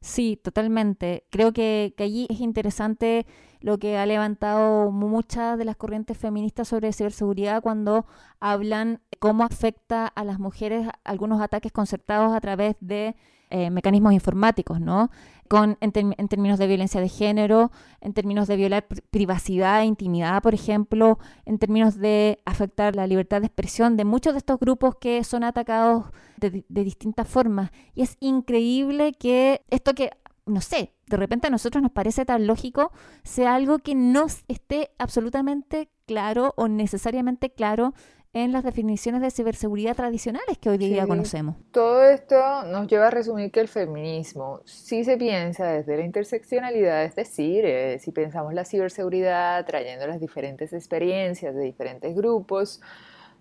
Sí, 0.00 0.40
totalmente. 0.42 1.26
Creo 1.30 1.52
que, 1.52 1.94
que 1.96 2.04
allí 2.04 2.26
es 2.30 2.40
interesante 2.40 3.26
lo 3.60 3.78
que 3.78 3.98
ha 3.98 4.06
levantado 4.06 4.90
muchas 4.90 5.58
de 5.58 5.66
las 5.66 5.76
corrientes 5.76 6.16
feministas 6.16 6.68
sobre 6.68 6.92
ciberseguridad 6.92 7.62
cuando 7.62 8.06
hablan 8.40 9.02
cómo 9.18 9.44
afecta 9.44 10.06
a 10.06 10.24
las 10.24 10.38
mujeres 10.38 10.88
algunos 11.04 11.42
ataques 11.42 11.70
concertados 11.70 12.34
a 12.34 12.40
través 12.40 12.76
de 12.80 13.14
eh, 13.50 13.70
mecanismos 13.70 14.12
informáticos, 14.12 14.80
¿no? 14.80 15.10
Con, 15.48 15.76
en, 15.80 15.90
términos 16.28 16.58
de 16.60 16.68
violencia 16.68 17.00
de 17.00 17.08
género, 17.08 17.72
en 18.00 18.12
términos 18.12 18.46
de 18.46 18.56
violar 18.56 18.86
privacidad 19.10 19.82
e 19.82 19.86
intimidad, 19.86 20.42
por 20.42 20.54
ejemplo, 20.54 21.18
en 21.44 21.58
términos 21.58 21.96
de 21.96 22.40
afectar 22.44 22.94
la 22.94 23.08
libertad 23.08 23.40
de 23.40 23.48
expresión 23.48 23.96
de 23.96 24.04
muchos 24.04 24.34
de 24.34 24.38
estos 24.38 24.60
grupos 24.60 24.94
que 25.00 25.24
son 25.24 25.42
atacados 25.42 26.04
de, 26.36 26.64
de 26.68 26.84
distintas 26.84 27.26
formas. 27.26 27.72
Y 27.96 28.02
es 28.02 28.16
increíble 28.20 29.12
que 29.12 29.62
esto 29.70 29.92
que, 29.94 30.10
no 30.46 30.60
sé, 30.60 30.94
de 31.08 31.16
repente 31.16 31.48
a 31.48 31.50
nosotros 31.50 31.82
nos 31.82 31.90
parece 31.90 32.24
tan 32.24 32.46
lógico, 32.46 32.92
sea 33.24 33.56
algo 33.56 33.80
que 33.80 33.96
no 33.96 34.26
esté 34.46 34.92
absolutamente 34.98 35.90
claro 36.06 36.54
o 36.56 36.68
necesariamente 36.68 37.50
claro 37.50 37.94
en 38.32 38.52
las 38.52 38.62
definiciones 38.62 39.22
de 39.22 39.30
ciberseguridad 39.30 39.96
tradicionales 39.96 40.56
que 40.58 40.70
hoy 40.70 40.78
día 40.78 41.06
conocemos. 41.06 41.56
Todo 41.72 42.04
esto 42.04 42.62
nos 42.64 42.86
lleva 42.86 43.08
a 43.08 43.10
resumir 43.10 43.50
que 43.50 43.60
el 43.60 43.66
feminismo, 43.66 44.60
si 44.64 45.02
se 45.02 45.16
piensa 45.16 45.66
desde 45.66 45.96
la 45.96 46.04
interseccionalidad, 46.04 47.04
es 47.04 47.16
decir, 47.16 47.64
eh, 47.64 47.98
si 47.98 48.12
pensamos 48.12 48.54
la 48.54 48.64
ciberseguridad 48.64 49.66
trayendo 49.66 50.06
las 50.06 50.20
diferentes 50.20 50.72
experiencias 50.72 51.56
de 51.56 51.62
diferentes 51.62 52.14
grupos, 52.14 52.80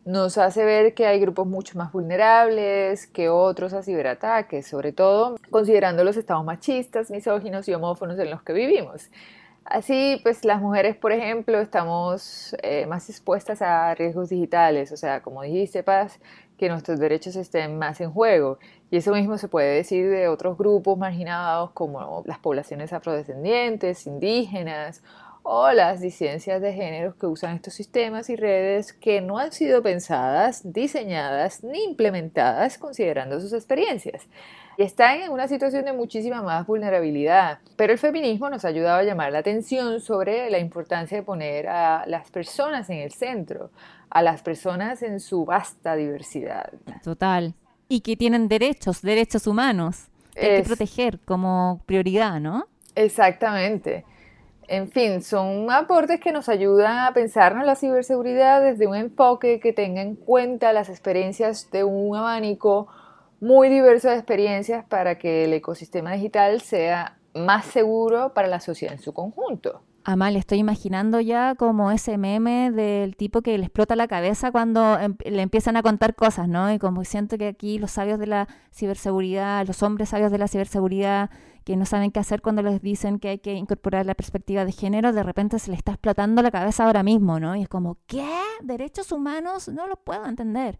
nos 0.05 0.39
hace 0.39 0.65
ver 0.65 0.95
que 0.95 1.05
hay 1.05 1.19
grupos 1.19 1.45
mucho 1.45 1.77
más 1.77 1.91
vulnerables 1.91 3.05
que 3.05 3.29
otros 3.29 3.73
a 3.73 3.83
ciberataques, 3.83 4.65
sobre 4.65 4.91
todo 4.91 5.35
considerando 5.51 6.03
los 6.03 6.17
estados 6.17 6.43
machistas, 6.43 7.11
misóginos 7.11 7.67
y 7.67 7.73
homófonos 7.75 8.17
en 8.17 8.31
los 8.31 8.41
que 8.41 8.53
vivimos. 8.53 9.11
Así, 9.69 10.19
pues 10.23 10.45
las 10.45 10.61
mujeres, 10.61 10.95
por 10.95 11.11
ejemplo, 11.11 11.59
estamos 11.59 12.55
eh, 12.63 12.87
más 12.87 13.07
expuestas 13.07 13.61
a 13.61 13.93
riesgos 13.93 14.29
digitales, 14.29 14.91
o 14.91 14.97
sea, 14.97 15.21
como 15.21 15.43
dijiste, 15.43 15.83
Paz, 15.83 16.19
que 16.57 16.69
nuestros 16.69 16.99
derechos 16.99 17.35
estén 17.35 17.77
más 17.77 18.01
en 18.01 18.11
juego. 18.11 18.57
Y 18.89 18.97
eso 18.97 19.13
mismo 19.13 19.37
se 19.37 19.47
puede 19.47 19.75
decir 19.75 20.09
de 20.09 20.27
otros 20.27 20.57
grupos 20.57 20.97
marginados 20.97 21.69
como 21.71 22.23
las 22.25 22.39
poblaciones 22.39 22.93
afrodescendientes, 22.93 24.07
indígenas 24.07 25.03
o 25.43 25.71
las 25.71 26.01
disidencias 26.01 26.61
de 26.61 26.73
género 26.73 27.15
que 27.17 27.25
usan 27.25 27.55
estos 27.55 27.73
sistemas 27.73 28.29
y 28.29 28.35
redes 28.35 28.93
que 28.93 29.21
no 29.21 29.37
han 29.37 29.51
sido 29.51 29.81
pensadas, 29.81 30.61
diseñadas 30.63 31.63
ni 31.63 31.83
implementadas 31.83 32.77
considerando 32.77 33.39
sus 33.39 33.53
experiencias 33.53 34.27
y 34.79 34.83
están 34.83 35.19
en 35.19 35.31
una 35.31 35.49
situación 35.49 35.83
de 35.83 35.91
muchísima 35.91 36.41
más 36.41 36.65
vulnerabilidad. 36.65 37.59
Pero 37.75 37.91
el 37.91 37.99
feminismo 37.99 38.49
nos 38.49 38.63
ha 38.63 38.69
ayudado 38.69 38.99
a 38.99 39.03
llamar 39.03 39.33
la 39.33 39.39
atención 39.39 39.99
sobre 39.99 40.49
la 40.49 40.57
importancia 40.57 41.17
de 41.17 41.23
poner 41.23 41.67
a 41.67 42.05
las 42.07 42.31
personas 42.31 42.89
en 42.89 42.99
el 42.99 43.11
centro, 43.11 43.71
a 44.09 44.21
las 44.21 44.41
personas 44.41 45.03
en 45.03 45.19
su 45.19 45.43
vasta 45.43 45.97
diversidad. 45.97 46.71
Total. 47.03 47.55
Y 47.89 47.99
que 47.99 48.15
tienen 48.15 48.47
derechos, 48.47 49.01
derechos 49.01 49.47
humanos, 49.47 50.07
que 50.33 50.45
hay 50.45 50.61
que 50.61 50.67
proteger 50.69 51.19
como 51.25 51.81
prioridad, 51.85 52.39
¿no? 52.39 52.65
Exactamente. 52.95 54.05
En 54.71 54.91
fin, 54.91 55.23
son 55.23 55.71
aportes 55.71 56.19
que 56.19 56.31
nos 56.31 56.47
ayudan 56.47 56.99
a 56.99 57.11
pensar 57.11 57.53
en 57.53 57.65
la 57.65 57.75
ciberseguridad 57.75 58.61
desde 58.61 58.85
un 58.85 58.95
enfoque 58.95 59.59
que 59.59 59.73
tenga 59.73 60.03
en 60.03 60.15
cuenta 60.15 60.73
las 60.73 60.89
experiencias 60.89 61.71
de 61.71 61.83
un 61.83 62.15
abanico 62.15 62.87
muy 63.39 63.67
diversas 63.69 64.15
experiencias 64.15 64.85
para 64.85 65.17
que 65.17 65.45
el 65.45 65.53
ecosistema 65.53 66.13
digital 66.13 66.61
sea 66.61 67.17
más 67.33 67.65
seguro 67.65 68.35
para 68.35 68.47
la 68.47 68.59
sociedad 68.59 68.93
en 68.93 69.01
su 69.01 69.11
conjunto. 69.11 69.81
Amal, 70.05 70.35
estoy 70.37 70.59
imaginando 70.59 71.19
ya 71.19 71.55
como 71.55 71.91
ese 71.91 72.17
meme 72.17 72.71
del 72.71 73.15
tipo 73.15 73.41
que 73.41 73.57
le 73.57 73.65
explota 73.65 73.95
la 73.95 74.07
cabeza 74.07 74.51
cuando 74.51 74.97
em, 74.97 75.15
le 75.25 75.41
empiezan 75.41 75.75
a 75.75 75.83
contar 75.83 76.15
cosas, 76.15 76.47
¿no? 76.47 76.71
Y 76.71 76.79
como 76.79 77.03
siento 77.03 77.37
que 77.37 77.47
aquí 77.47 77.77
los 77.79 77.91
sabios 77.91 78.17
de 78.17 78.27
la 78.27 78.47
ciberseguridad, 78.73 79.67
los 79.67 79.83
hombres 79.83 80.09
sabios 80.09 80.31
de 80.31 80.37
la 80.37 80.47
ciberseguridad, 80.47 81.29
que 81.65 81.75
no 81.75 81.85
saben 81.85 82.11
qué 82.11 82.19
hacer 82.19 82.41
cuando 82.41 82.61
les 82.61 82.81
dicen 82.81 83.19
que 83.19 83.29
hay 83.29 83.39
que 83.39 83.53
incorporar 83.53 84.05
la 84.05 84.15
perspectiva 84.15 84.65
de 84.65 84.71
género, 84.71 85.11
de 85.11 85.21
repente 85.21 85.59
se 85.59 85.69
le 85.69 85.77
está 85.77 85.91
explotando 85.91 86.41
la 86.41 86.49
cabeza 86.49 86.85
ahora 86.85 87.03
mismo, 87.03 87.39
¿no? 87.39 87.55
Y 87.55 87.63
es 87.63 87.69
como, 87.69 87.97
¿qué? 88.07 88.27
¿Derechos 88.63 89.11
humanos? 89.11 89.67
No 89.67 89.85
lo 89.85 89.97
puedo 89.97 90.25
entender. 90.25 90.79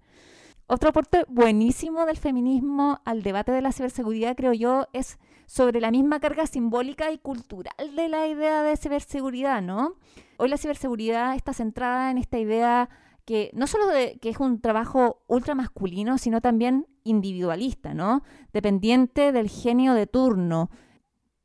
Otro 0.66 0.90
aporte 0.90 1.26
buenísimo 1.28 2.06
del 2.06 2.18
feminismo 2.18 3.02
al 3.04 3.22
debate 3.22 3.52
de 3.52 3.62
la 3.62 3.72
ciberseguridad, 3.72 4.36
creo 4.36 4.54
yo, 4.54 4.88
es 4.94 5.20
sobre 5.50 5.82
la 5.82 5.90
misma 5.90 6.20
carga 6.20 6.46
simbólica 6.46 7.12
y 7.12 7.18
cultural 7.18 7.96
de 7.96 8.08
la 8.08 8.28
idea 8.28 8.62
de 8.62 8.78
ciberseguridad, 8.78 9.64
¿no? 9.64 9.96
Hoy 10.38 10.48
la 10.48 10.58
ciberseguridad 10.58 11.36
está 11.36 11.54
centrada 11.54 12.12
en 12.12 12.20
esta 12.20 12.38
idea 12.38 12.88
que 13.26 13.50
no 13.56 13.66
solo 13.66 13.88
de, 13.88 14.20
que 14.20 14.30
es 14.30 14.40
un 14.40 14.62
trabajo 14.62 15.24
ultra 15.26 15.56
masculino, 15.56 16.20
sino 16.20 16.40
también 16.40 16.86
individualista, 17.04 17.96
¿no? 17.96 18.22
Dependiente 18.54 19.32
del 19.32 19.50
genio 19.50 19.96
de 19.96 20.06
turno. 20.06 20.70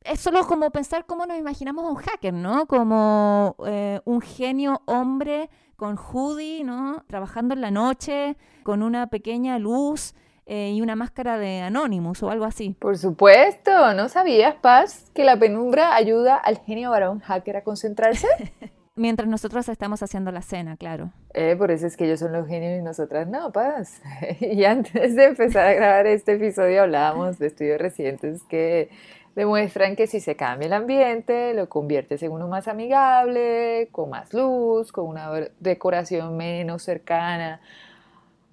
Es 0.03 0.21
solo 0.21 0.47
como 0.47 0.71
pensar 0.71 1.07
cómo 1.07 1.25
nos 1.25 1.38
imaginamos 1.38 1.87
a 1.87 1.88
un 1.88 1.97
hacker, 1.97 2.35
¿no? 2.35 2.67
Como 2.67 3.57
eh, 3.67 4.03
un 4.05 4.21
genio 4.21 4.83
hombre 4.85 5.49
con 5.77 5.97
hoodie, 5.97 6.62
¿no? 6.62 7.05
Trabajando 7.07 7.55
en 7.55 7.62
la 7.62 7.71
noche, 7.71 8.37
con 8.64 8.83
una 8.83 9.07
pequeña 9.07 9.59
luz 9.59 10.14
eh, 10.46 10.72
y 10.74 10.83
una 10.83 10.94
máscara 10.94 11.38
de 11.38 11.61
Anonymous 11.61 12.22
o 12.22 12.30
algo 12.30 12.44
así. 12.44 12.76
Por 12.78 12.98
supuesto, 12.98 13.94
¿no 13.94 14.09
sabías, 14.09 14.54
Paz, 14.57 15.11
que 15.14 15.24
la 15.24 15.38
penumbra 15.38 15.94
ayuda 15.94 16.37
al 16.37 16.59
genio 16.59 16.90
varón 16.90 17.20
hacker 17.20 17.57
a 17.57 17.64
concentrarse? 17.64 18.28
Mientras 18.96 19.28
nosotros 19.28 19.68
estamos 19.68 20.02
haciendo 20.04 20.30
la 20.30 20.42
cena, 20.42 20.76
claro. 20.76 21.11
Eh, 21.33 21.57
por 21.57 21.72
eso 21.72 21.87
es 21.87 21.96
que 21.96 22.04
ellos 22.04 22.20
son 22.20 22.33
los 22.33 22.46
genios 22.46 22.78
y 22.78 22.83
nosotras 22.83 23.26
no, 23.26 23.50
Paz. 23.50 24.00
y 24.40 24.64
antes 24.64 25.16
de 25.16 25.24
empezar 25.24 25.66
a 25.66 25.72
grabar 25.72 26.07
este 26.07 26.35
episodio 26.35 26.83
hablábamos 26.83 27.38
de 27.38 27.48
estudios 27.48 27.80
recientes 27.80 28.42
que 28.44 28.90
demuestran 29.35 29.96
que 29.96 30.07
si 30.07 30.20
se 30.20 30.37
cambia 30.37 30.66
el 30.66 30.72
ambiente, 30.74 31.54
lo 31.54 31.68
conviertes 31.68 32.22
en 32.22 32.30
uno 32.30 32.46
más 32.46 32.68
amigable, 32.68 33.88
con 33.90 34.11
más 34.11 34.33
luz, 34.33 34.92
con 34.92 35.07
una 35.07 35.28
decoración 35.59 36.37
menos 36.37 36.85
cercana 36.85 37.61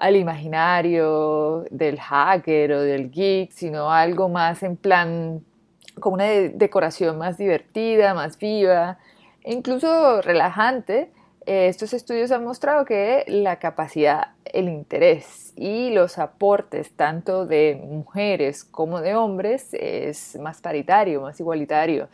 al 0.02 0.16
imaginario 0.16 1.66
del 1.70 2.00
hacker 2.00 2.74
o 2.74 2.82
del 2.82 3.12
geek, 3.12 3.52
sino 3.52 3.92
algo 3.92 4.30
más 4.30 4.64
en 4.64 4.76
plan, 4.76 5.44
con 6.00 6.14
una 6.14 6.26
decoración 6.26 7.18
más 7.18 7.38
divertida, 7.38 8.14
más 8.14 8.38
viva, 8.38 8.98
incluso 9.44 10.22
relajante 10.22 11.12
eh, 11.46 11.68
estos 11.68 11.94
estudios 11.94 12.32
han 12.32 12.44
mostrado 12.44 12.86
que 12.86 13.24
la 13.28 13.58
capacidad, 13.58 14.30
el 14.46 14.70
interés 14.70 15.54
y 15.56 15.90
los 15.90 16.20
aportes 16.20 16.92
tanto 16.92 17.48
de 17.48 17.82
mujeres 17.84 18.64
como 18.64 19.02
de 19.02 19.16
hombres 19.16 19.70
es 19.74 20.38
más 20.40 20.62
paritario, 20.62 21.22
más 21.22 21.40
igualitario. 21.40 22.10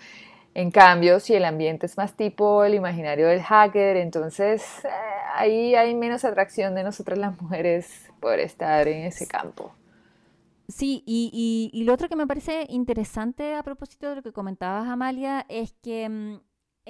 En 0.58 0.72
cambio, 0.72 1.20
si 1.20 1.36
el 1.36 1.46
ambiente 1.46 1.86
es 1.86 1.98
más 1.98 2.14
tipo 2.14 2.64
el 2.64 2.74
imaginario 2.74 3.28
del 3.28 3.44
hacker, 3.44 3.98
entonces 3.98 4.84
eh, 4.84 4.90
ahí 5.36 5.76
hay 5.76 5.94
menos 5.94 6.26
atracción 6.26 6.74
de 6.74 6.84
nosotras 6.84 7.20
las 7.20 7.40
mujeres 7.40 8.10
por 8.20 8.40
estar 8.40 8.88
en 8.88 9.06
ese 9.06 9.28
campo. 9.28 9.72
Sí, 10.68 11.04
y, 11.06 11.72
y, 11.72 11.84
lo 11.84 11.94
otro 11.94 12.10
que 12.10 12.16
me 12.16 12.28
parece 12.28 12.66
interesante 12.70 13.56
a 13.56 13.64
propósito 13.64 14.10
de 14.10 14.16
lo 14.16 14.24
que 14.24 14.34
comentabas, 14.34 14.88
Amalia, 14.90 15.46
es 15.48 15.74
que 15.82 16.10
mm, 16.10 16.40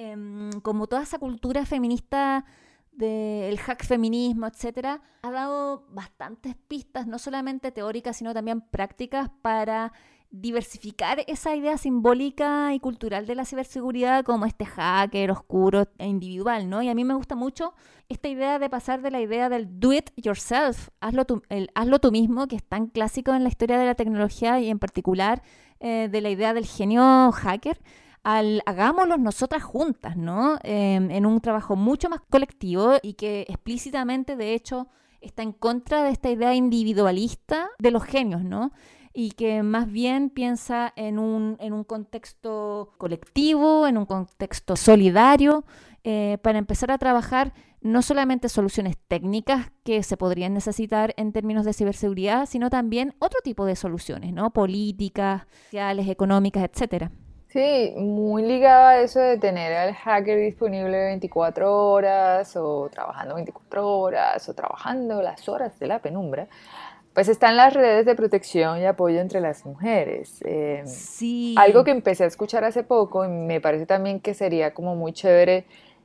Em, 0.00 0.52
como 0.62 0.86
toda 0.86 1.02
esa 1.02 1.18
cultura 1.18 1.66
feminista 1.66 2.44
del 2.92 3.58
hack 3.58 3.84
feminismo, 3.84 4.46
etcétera, 4.46 5.02
ha 5.22 5.30
dado 5.32 5.88
bastantes 5.90 6.54
pistas, 6.54 7.08
no 7.08 7.18
solamente 7.18 7.72
teóricas, 7.72 8.16
sino 8.16 8.32
también 8.32 8.60
prácticas 8.60 9.28
para 9.42 9.92
diversificar 10.30 11.24
esa 11.26 11.56
idea 11.56 11.78
simbólica 11.78 12.74
y 12.74 12.80
cultural 12.80 13.26
de 13.26 13.34
la 13.34 13.46
ciberseguridad 13.46 14.24
como 14.24 14.44
este 14.44 14.66
hacker 14.66 15.30
oscuro 15.30 15.88
e 15.96 16.06
individual, 16.06 16.68
¿no? 16.68 16.82
Y 16.82 16.88
a 16.88 16.94
mí 16.94 17.04
me 17.04 17.14
gusta 17.14 17.34
mucho 17.34 17.72
esta 18.08 18.28
idea 18.28 18.58
de 18.58 18.68
pasar 18.68 19.00
de 19.00 19.10
la 19.10 19.20
idea 19.20 19.48
del 19.48 19.80
do 19.80 19.92
it 19.92 20.10
yourself, 20.16 20.88
hazlo 21.00 21.24
tú, 21.24 21.42
el, 21.48 21.70
hazlo 21.74 21.98
tú 21.98 22.12
mismo, 22.12 22.46
que 22.46 22.56
es 22.56 22.64
tan 22.64 22.88
clásico 22.88 23.34
en 23.34 23.42
la 23.42 23.48
historia 23.48 23.78
de 23.78 23.86
la 23.86 23.94
tecnología 23.94 24.60
y 24.60 24.68
en 24.68 24.78
particular 24.78 25.42
eh, 25.80 26.08
de 26.10 26.20
la 26.20 26.30
idea 26.30 26.52
del 26.52 26.66
genio 26.66 27.32
hacker, 27.32 27.80
al 28.22 28.62
hagámoslo 28.66 29.16
nosotras 29.16 29.62
juntas, 29.62 30.16
¿no? 30.16 30.58
Em, 30.62 31.10
en 31.10 31.24
un 31.24 31.40
trabajo 31.40 31.76
mucho 31.76 32.10
más 32.10 32.20
colectivo 32.28 32.96
y 33.02 33.14
que 33.14 33.46
explícitamente, 33.48 34.36
de 34.36 34.54
hecho, 34.54 34.88
está 35.20 35.42
en 35.42 35.52
contra 35.52 36.02
de 36.02 36.10
esta 36.10 36.30
idea 36.30 36.54
individualista 36.54 37.70
de 37.78 37.90
los 37.90 38.04
genios, 38.04 38.44
¿no? 38.44 38.72
Y 39.20 39.32
que 39.32 39.64
más 39.64 39.90
bien 39.90 40.30
piensa 40.30 40.92
en 40.94 41.18
un, 41.18 41.56
en 41.58 41.72
un 41.72 41.82
contexto 41.82 42.92
colectivo, 42.98 43.88
en 43.88 43.98
un 43.98 44.06
contexto 44.06 44.76
solidario, 44.76 45.64
eh, 46.04 46.38
para 46.40 46.60
empezar 46.60 46.92
a 46.92 46.98
trabajar 46.98 47.52
no 47.80 48.02
solamente 48.02 48.48
soluciones 48.48 48.96
técnicas 49.08 49.72
que 49.82 50.04
se 50.04 50.16
podrían 50.16 50.54
necesitar 50.54 51.14
en 51.16 51.32
términos 51.32 51.64
de 51.64 51.72
ciberseguridad, 51.72 52.46
sino 52.46 52.70
también 52.70 53.16
otro 53.18 53.40
tipo 53.42 53.64
de 53.64 53.74
soluciones, 53.74 54.32
¿no? 54.32 54.52
Políticas, 54.52 55.48
sociales, 55.64 56.06
económicas, 56.08 56.62
etcétera. 56.62 57.10
Sí, 57.48 57.94
muy 57.96 58.42
ligado 58.42 58.84
a 58.84 58.98
eso 59.00 59.18
de 59.18 59.38
tener 59.38 59.72
al 59.72 59.94
hacker 59.94 60.38
disponible 60.38 61.06
24 61.06 61.90
horas 61.90 62.54
o 62.56 62.88
trabajando 62.88 63.34
24 63.36 63.88
horas 63.88 64.48
o 64.48 64.54
trabajando 64.54 65.22
las 65.22 65.48
horas 65.48 65.76
de 65.80 65.86
la 65.88 65.98
penumbra. 65.98 66.46
Pues 67.18 67.26
están 67.26 67.56
las 67.56 67.74
redes 67.74 68.06
de 68.06 68.14
protección 68.14 68.78
y 68.78 68.86
apoyo 68.86 69.18
entre 69.18 69.40
las 69.40 69.66
mujeres. 69.66 70.40
Eh, 70.44 70.82
Sí. 70.86 71.56
algo 71.58 71.82
que 71.82 71.90
empecé 71.90 72.22
a 72.22 72.28
escuchar 72.28 72.62
hace 72.62 72.84
poco 72.84 73.24
y 73.24 73.28
me 73.28 73.60
parece 73.60 73.86
también 73.86 74.20
que 74.20 74.34
sería 74.34 74.72
como 74.72 74.94
muy 74.94 75.12
chévere 75.12 75.64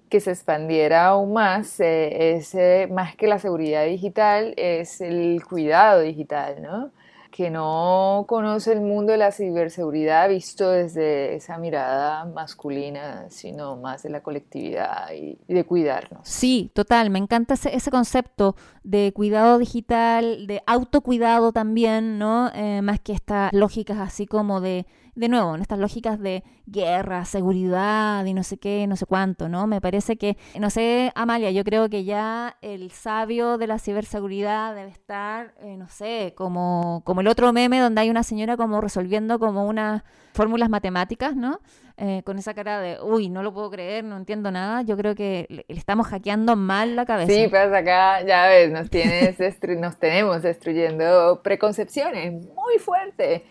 que 0.09 0.19
se 0.19 0.31
expandiera 0.31 1.05
aún 1.05 1.33
más, 1.33 1.79
eh, 1.79 2.33
es 2.33 2.55
eh, 2.55 2.87
más 2.89 3.15
que 3.15 3.27
la 3.27 3.37
seguridad 3.37 3.85
digital, 3.85 4.55
es 4.57 5.01
el 5.01 5.43
cuidado 5.47 6.01
digital, 6.01 6.63
¿no? 6.63 6.89
Que 7.35 7.49
no 7.49 8.25
conoce 8.27 8.73
el 8.73 8.81
mundo 8.81 9.11
de 9.11 9.17
la 9.17 9.31
ciberseguridad 9.31 10.29
visto 10.29 10.69
desde 10.69 11.33
esa 11.33 11.57
mirada 11.57 12.25
masculina, 12.25 13.25
sino 13.31 13.75
más 13.75 14.03
de 14.03 14.11
la 14.11 14.21
colectividad 14.21 15.11
y, 15.11 15.39
de 15.47 15.63
cuidarnos. 15.63 16.21
Sí, 16.27 16.69
total, 16.75 17.09
me 17.09 17.17
encanta 17.17 17.55
ese, 17.55 17.75
ese 17.75 17.89
concepto 17.89 18.55
de 18.83 19.13
cuidado 19.15 19.57
digital, 19.57 20.45
de 20.45 20.61
autocuidado 20.67 21.51
también, 21.51 22.19
¿no? 22.19 22.51
Eh, 22.53 22.83
más 22.83 22.99
que 22.99 23.13
estas 23.13 23.51
lógicas 23.51 23.97
así 23.97 24.27
como 24.27 24.61
de, 24.61 24.85
de 25.15 25.29
nuevo, 25.29 25.55
en 25.55 25.61
estas 25.61 25.79
lógicas 25.79 26.19
de 26.19 26.43
guerra, 26.65 27.25
seguridad 27.25 28.25
y 28.25 28.33
no 28.33 28.43
sé 28.43 28.57
qué, 28.57 28.85
no 28.87 28.95
sé 28.95 29.05
cuánto, 29.05 29.49
¿no? 29.49 29.67
Me 29.67 29.81
parece 29.81 30.17
que, 30.17 30.37
no 30.59 30.69
sé, 30.69 31.11
Amalia, 31.15 31.51
yo 31.51 31.63
creo 31.63 31.89
que 31.89 32.03
ya 32.03 32.57
el 32.61 32.91
sabio 32.91 33.57
de 33.57 33.67
la 33.67 33.79
ciberseguridad 33.79 34.75
debe 34.75 34.91
estar, 34.91 35.55
eh, 35.61 35.77
no 35.77 35.87
sé, 35.87 36.33
como, 36.35 37.01
como 37.05 37.22
el 37.23 37.29
otro 37.29 37.53
meme 37.53 37.79
donde 37.79 38.01
hay 38.01 38.09
una 38.09 38.21
señora 38.21 38.57
como 38.57 38.81
resolviendo 38.81 39.39
como 39.39 39.65
unas 39.65 40.03
fórmulas 40.33 40.69
matemáticas, 40.69 41.37
¿no? 41.37 41.61
Eh, 41.95 42.21
con 42.25 42.37
esa 42.37 42.53
cara 42.53 42.81
de, 42.81 42.97
uy, 43.01 43.29
no 43.29 43.43
lo 43.43 43.53
puedo 43.53 43.71
creer, 43.71 44.03
no 44.03 44.17
entiendo 44.17 44.51
nada, 44.51 44.81
yo 44.81 44.97
creo 44.97 45.15
que 45.15 45.45
le, 45.47 45.65
estamos 45.69 46.07
hackeando 46.07 46.57
mal 46.57 46.97
la 46.97 47.05
cabeza. 47.05 47.31
Sí, 47.31 47.47
pues 47.47 47.71
acá, 47.71 48.25
ya 48.25 48.47
ves, 48.47 48.71
nos, 48.71 48.89
tienes 48.89 49.37
nos 49.79 49.97
tenemos 49.99 50.41
destruyendo 50.41 51.39
preconcepciones 51.41 52.33
muy 52.33 52.77
fuerte. 52.79 53.45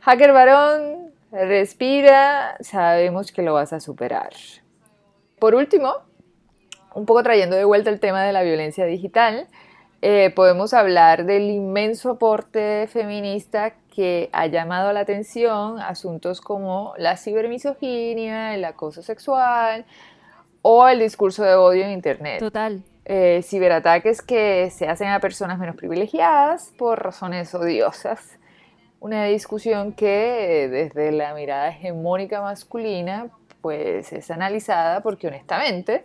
Hacker 0.00 0.32
varón, 0.32 1.12
respira, 1.30 2.56
sabemos 2.60 3.30
que 3.30 3.42
lo 3.42 3.54
vas 3.54 3.72
a 3.72 3.78
superar. 3.78 4.32
Por 5.38 5.54
último, 5.54 5.92
un 6.96 7.06
poco 7.06 7.22
trayendo 7.22 7.54
de 7.54 7.64
vuelta 7.64 7.90
el 7.90 8.00
tema 8.00 8.24
de 8.24 8.32
la 8.32 8.42
violencia 8.42 8.86
digital, 8.86 9.46
eh, 10.06 10.28
podemos 10.36 10.74
hablar 10.74 11.24
del 11.24 11.48
inmenso 11.48 12.10
aporte 12.10 12.86
feminista 12.88 13.72
que 13.94 14.28
ha 14.34 14.46
llamado 14.48 14.92
la 14.92 15.00
atención 15.00 15.80
asuntos 15.80 16.42
como 16.42 16.92
la 16.98 17.16
cibermisoginia, 17.16 18.54
el 18.54 18.66
acoso 18.66 19.00
sexual 19.00 19.86
o 20.60 20.86
el 20.88 20.98
discurso 20.98 21.42
de 21.42 21.54
odio 21.54 21.86
en 21.86 21.92
Internet 21.92 22.40
Total. 22.40 22.82
eh, 23.06 23.40
ciberataques 23.42 24.20
que 24.20 24.68
se 24.68 24.86
hacen 24.88 25.08
a 25.08 25.20
personas 25.20 25.58
menos 25.58 25.74
privilegiadas 25.74 26.74
por 26.76 27.02
razones 27.02 27.54
odiosas. 27.54 28.38
Una 29.00 29.24
discusión 29.24 29.94
que 29.94 30.64
eh, 30.64 30.68
desde 30.68 31.12
la 31.12 31.32
mirada 31.32 31.70
hegemónica 31.70 32.42
masculina 32.42 33.30
pues 33.62 34.12
es 34.12 34.30
analizada 34.30 35.00
porque 35.00 35.28
honestamente 35.28 36.04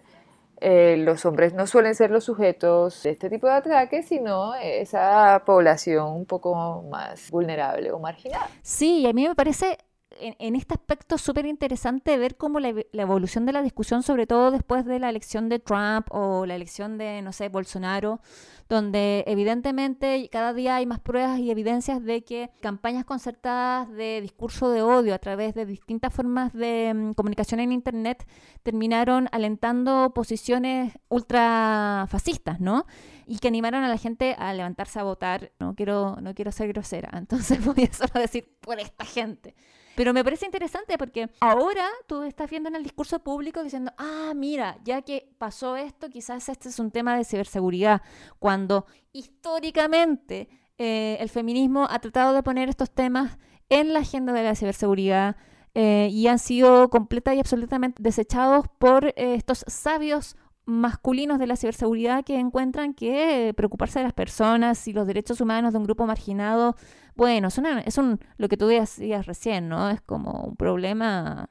eh, 0.62 0.98
los 0.98 1.26
hombres 1.26 1.54
no 1.54 1.67
suelen 1.67 1.95
ser 1.95 2.12
los 2.12 2.24
sujetos 2.24 3.04
de 3.04 3.12
este 3.12 3.30
tipo 3.30 3.48
de 3.48 3.54
ataques, 3.54 4.08
sino 4.08 4.56
esa 4.56 5.43
población 5.45 6.12
un 6.12 6.26
poco 6.26 6.84
más 6.89 7.30
vulnerable 7.32 7.91
o 7.91 8.00
marginada. 8.00 8.50
Sí, 8.62 9.06
a 9.08 9.13
mí 9.13 9.28
me 9.28 9.36
parece 9.36 9.78
en, 10.19 10.36
en 10.39 10.56
este 10.56 10.74
aspecto 10.74 11.17
súper 11.17 11.45
interesante 11.45 12.17
ver 12.17 12.36
cómo 12.36 12.60
la 12.60 12.74
evolución 12.93 13.45
de 13.45 13.54
la 13.54 13.62
discusión, 13.62 14.04
sobre 14.04 14.28
todo 14.28 14.52
después 14.52 14.86
de 14.86 15.00
la 15.00 15.10
elección 15.10 15.50
de 15.50 15.60
Trump 15.60 16.08
o 16.12 16.45
la 16.45 16.56
elección 16.56 16.98
de, 16.98 17.22
no 17.22 17.32
sé, 17.32 17.50
Bolsonaro, 17.50 18.22
donde 18.67 19.24
evidentemente 19.28 20.30
cada 20.32 20.54
día 20.54 20.76
hay 20.76 20.86
más 20.86 21.00
pruebas 21.00 21.39
y 21.39 21.52
evidencias 21.52 22.04
de 22.04 22.24
que 22.24 22.50
campañas 22.62 23.06
concertadas 23.06 23.89
de 23.89 24.22
discurso 24.22 24.69
de 24.69 24.82
odio 24.82 25.13
a 25.13 25.19
través 25.19 25.56
de 25.56 25.65
distintas 25.65 26.13
formas 26.13 26.54
de 26.54 26.93
mm, 26.93 27.13
comunicación 27.13 27.60
en 27.60 27.72
Internet 27.72 28.28
terminaron 28.63 29.28
alentando 29.32 30.12
posiciones 30.13 30.93
ultrafascistas, 31.10 32.60
¿no? 32.60 32.86
y 33.30 33.38
que 33.38 33.48
animaron 33.48 33.84
a 33.84 33.88
la 33.88 33.98
gente 33.98 34.36
a 34.39 34.52
levantarse 34.54 35.00
a 35.00 35.04
votar. 35.04 35.52
No 35.60 35.76
quiero, 35.76 36.17
no 36.19 36.34
quiero 36.34 36.52
ser 36.52 36.69
grosera, 36.69 37.12
entonces 37.17 37.63
voy 37.63 37.84
a 37.89 37.93
solo 37.93 38.19
decir 38.19 38.58
por 38.60 38.80
esta 38.80 39.06
gente. 39.06 39.56
Pero 40.00 40.14
me 40.14 40.24
parece 40.24 40.46
interesante 40.46 40.98
porque 40.98 41.30
ahora 41.42 41.86
tú 42.08 42.24
estás 42.24 42.50
viendo 42.50 42.70
en 42.70 42.78
el 42.78 42.84
discurso 42.84 43.20
público 43.20 43.62
diciendo, 43.62 43.92
ah, 43.98 44.32
mira, 44.34 44.78
ya 44.86 45.02
que 45.02 45.30
pasó 45.38 45.76
esto, 45.76 46.10
quizás 46.10 46.48
este 46.48 46.70
es 46.70 46.80
un 46.80 46.90
tema 46.90 47.18
de 47.18 47.26
ciberseguridad, 47.26 48.02
cuando 48.40 48.86
históricamente 49.12 50.48
eh, 50.78 51.18
el 51.20 51.28
feminismo 51.28 51.86
ha 51.90 52.00
tratado 52.00 52.34
de 52.34 52.44
poner 52.44 52.70
estos 52.70 52.90
temas 52.92 53.40
en 53.68 53.92
la 53.92 54.00
agenda 54.00 54.32
de 54.32 54.44
la 54.44 54.56
ciberseguridad 54.56 55.36
eh, 55.76 56.08
y 56.10 56.28
han 56.28 56.40
sido 56.40 56.90
completa 56.90 57.36
y 57.36 57.40
absolutamente 57.40 58.02
desechados 58.02 58.68
por 58.80 59.08
eh, 59.08 59.14
estos 59.18 59.66
sabios 59.68 60.38
masculinos 60.70 61.40
de 61.40 61.48
la 61.48 61.58
ciberseguridad 61.58 62.24
que 62.24 62.40
encuentran 62.40 62.94
que 62.94 63.54
preocuparse 63.58 64.00
de 64.00 64.04
las 64.04 64.14
personas 64.14 64.88
y 64.88 64.94
los 64.94 65.08
derechos 65.08 65.42
humanos 65.42 65.74
de 65.74 65.80
un 65.80 65.84
grupo 65.84 66.06
marginado, 66.06 66.76
bueno, 67.19 67.49
es, 67.49 67.60
es 67.86 67.97
un, 67.97 68.17
lo 68.38 68.47
que 68.47 68.55
tú 68.55 68.67
decías 68.67 69.25
recién, 69.25 69.67
¿no? 69.67 69.89
Es 69.89 69.99
como 69.99 70.43
un 70.43 70.55
problema, 70.55 71.49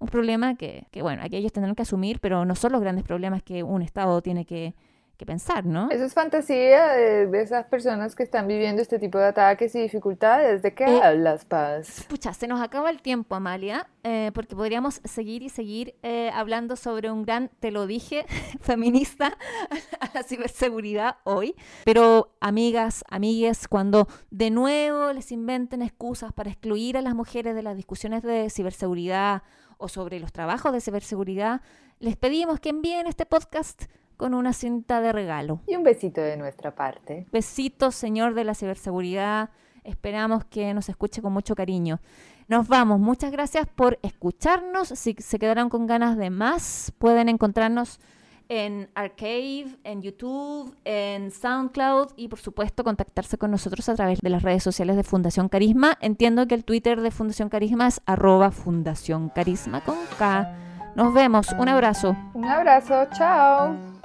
un 0.00 0.08
problema 0.08 0.56
que, 0.56 0.88
que, 0.90 1.00
bueno, 1.00 1.22
aquí 1.22 1.36
ellos 1.36 1.52
tendrán 1.52 1.76
que 1.76 1.82
asumir, 1.82 2.18
pero 2.18 2.44
no 2.44 2.56
son 2.56 2.72
los 2.72 2.80
grandes 2.80 3.04
problemas 3.04 3.44
que 3.44 3.62
un 3.62 3.82
Estado 3.82 4.20
tiene 4.20 4.44
que, 4.44 4.74
que 5.16 5.26
pensar, 5.26 5.64
¿no? 5.64 5.90
Eso 5.90 6.04
es 6.04 6.14
fantasía 6.14 6.88
de, 6.92 7.26
de 7.26 7.42
esas 7.42 7.66
personas 7.66 8.14
que 8.14 8.22
están 8.22 8.46
viviendo 8.46 8.82
este 8.82 8.98
tipo 8.98 9.18
de 9.18 9.26
ataques 9.26 9.74
y 9.74 9.80
dificultades. 9.80 10.62
¿De 10.62 10.74
qué 10.74 10.84
Eh, 10.84 11.00
hablas, 11.02 11.44
Paz? 11.44 12.04
Pucha, 12.08 12.32
se 12.34 12.46
nos 12.46 12.60
acaba 12.60 12.90
el 12.90 13.00
tiempo, 13.02 13.34
Amalia, 13.34 13.88
eh, 14.04 14.30
porque 14.34 14.54
podríamos 14.54 15.00
seguir 15.04 15.42
y 15.42 15.48
seguir 15.48 15.94
eh, 16.02 16.30
hablando 16.34 16.76
sobre 16.76 17.10
un 17.10 17.22
gran, 17.22 17.50
te 17.60 17.70
lo 17.70 17.86
dije, 17.86 18.26
feminista 18.60 19.36
a 20.00 20.10
la 20.14 20.22
ciberseguridad 20.22 21.16
hoy. 21.24 21.54
Pero, 21.84 22.36
amigas, 22.40 23.04
amigues, 23.10 23.68
cuando 23.68 24.08
de 24.30 24.50
nuevo 24.50 25.12
les 25.12 25.32
inventen 25.32 25.82
excusas 25.82 26.32
para 26.32 26.50
excluir 26.50 26.96
a 26.96 27.02
las 27.02 27.14
mujeres 27.14 27.54
de 27.54 27.62
las 27.62 27.76
discusiones 27.76 28.22
de 28.22 28.50
ciberseguridad 28.50 29.42
o 29.78 29.88
sobre 29.88 30.20
los 30.20 30.32
trabajos 30.32 30.72
de 30.72 30.80
ciberseguridad, 30.80 31.60
les 31.98 32.16
pedimos 32.16 32.60
que 32.60 32.68
envíen 32.70 33.06
este 33.06 33.24
podcast 33.26 33.84
con 34.16 34.34
una 34.34 34.52
cinta 34.52 35.00
de 35.00 35.12
regalo. 35.12 35.60
Y 35.66 35.76
un 35.76 35.82
besito 35.82 36.20
de 36.20 36.36
nuestra 36.36 36.74
parte. 36.74 37.26
Besitos, 37.32 37.94
señor 37.94 38.34
de 38.34 38.44
la 38.44 38.54
ciberseguridad. 38.54 39.50
Esperamos 39.84 40.44
que 40.44 40.74
nos 40.74 40.88
escuche 40.88 41.22
con 41.22 41.32
mucho 41.32 41.54
cariño. 41.54 42.00
Nos 42.48 42.68
vamos. 42.68 43.00
Muchas 43.00 43.30
gracias 43.32 43.66
por 43.66 43.98
escucharnos. 44.02 44.88
Si 44.88 45.14
se 45.18 45.38
quedaron 45.38 45.68
con 45.68 45.86
ganas 45.86 46.16
de 46.16 46.30
más, 46.30 46.92
pueden 46.98 47.28
encontrarnos 47.28 47.98
en 48.48 48.88
Arcade, 48.94 49.76
en 49.84 50.02
YouTube, 50.02 50.74
en 50.84 51.30
SoundCloud 51.30 52.10
y 52.16 52.28
por 52.28 52.38
supuesto 52.38 52.84
contactarse 52.84 53.38
con 53.38 53.50
nosotros 53.50 53.88
a 53.88 53.94
través 53.94 54.20
de 54.20 54.30
las 54.30 54.42
redes 54.42 54.62
sociales 54.62 54.96
de 54.96 55.02
Fundación 55.02 55.48
Carisma. 55.48 55.98
Entiendo 56.00 56.46
que 56.46 56.54
el 56.54 56.64
Twitter 56.64 57.00
de 57.00 57.10
Fundación 57.10 57.48
Carisma 57.48 57.88
es 57.88 58.00
arroba 58.06 58.50
Fundación 58.50 59.28
Carisma 59.30 59.82
con 59.82 59.96
K. 60.18 60.52
Nos 60.94 61.12
vemos. 61.12 61.52
Un 61.58 61.68
abrazo. 61.68 62.16
Un 62.34 62.46
abrazo, 62.46 63.06
chao. 63.16 63.95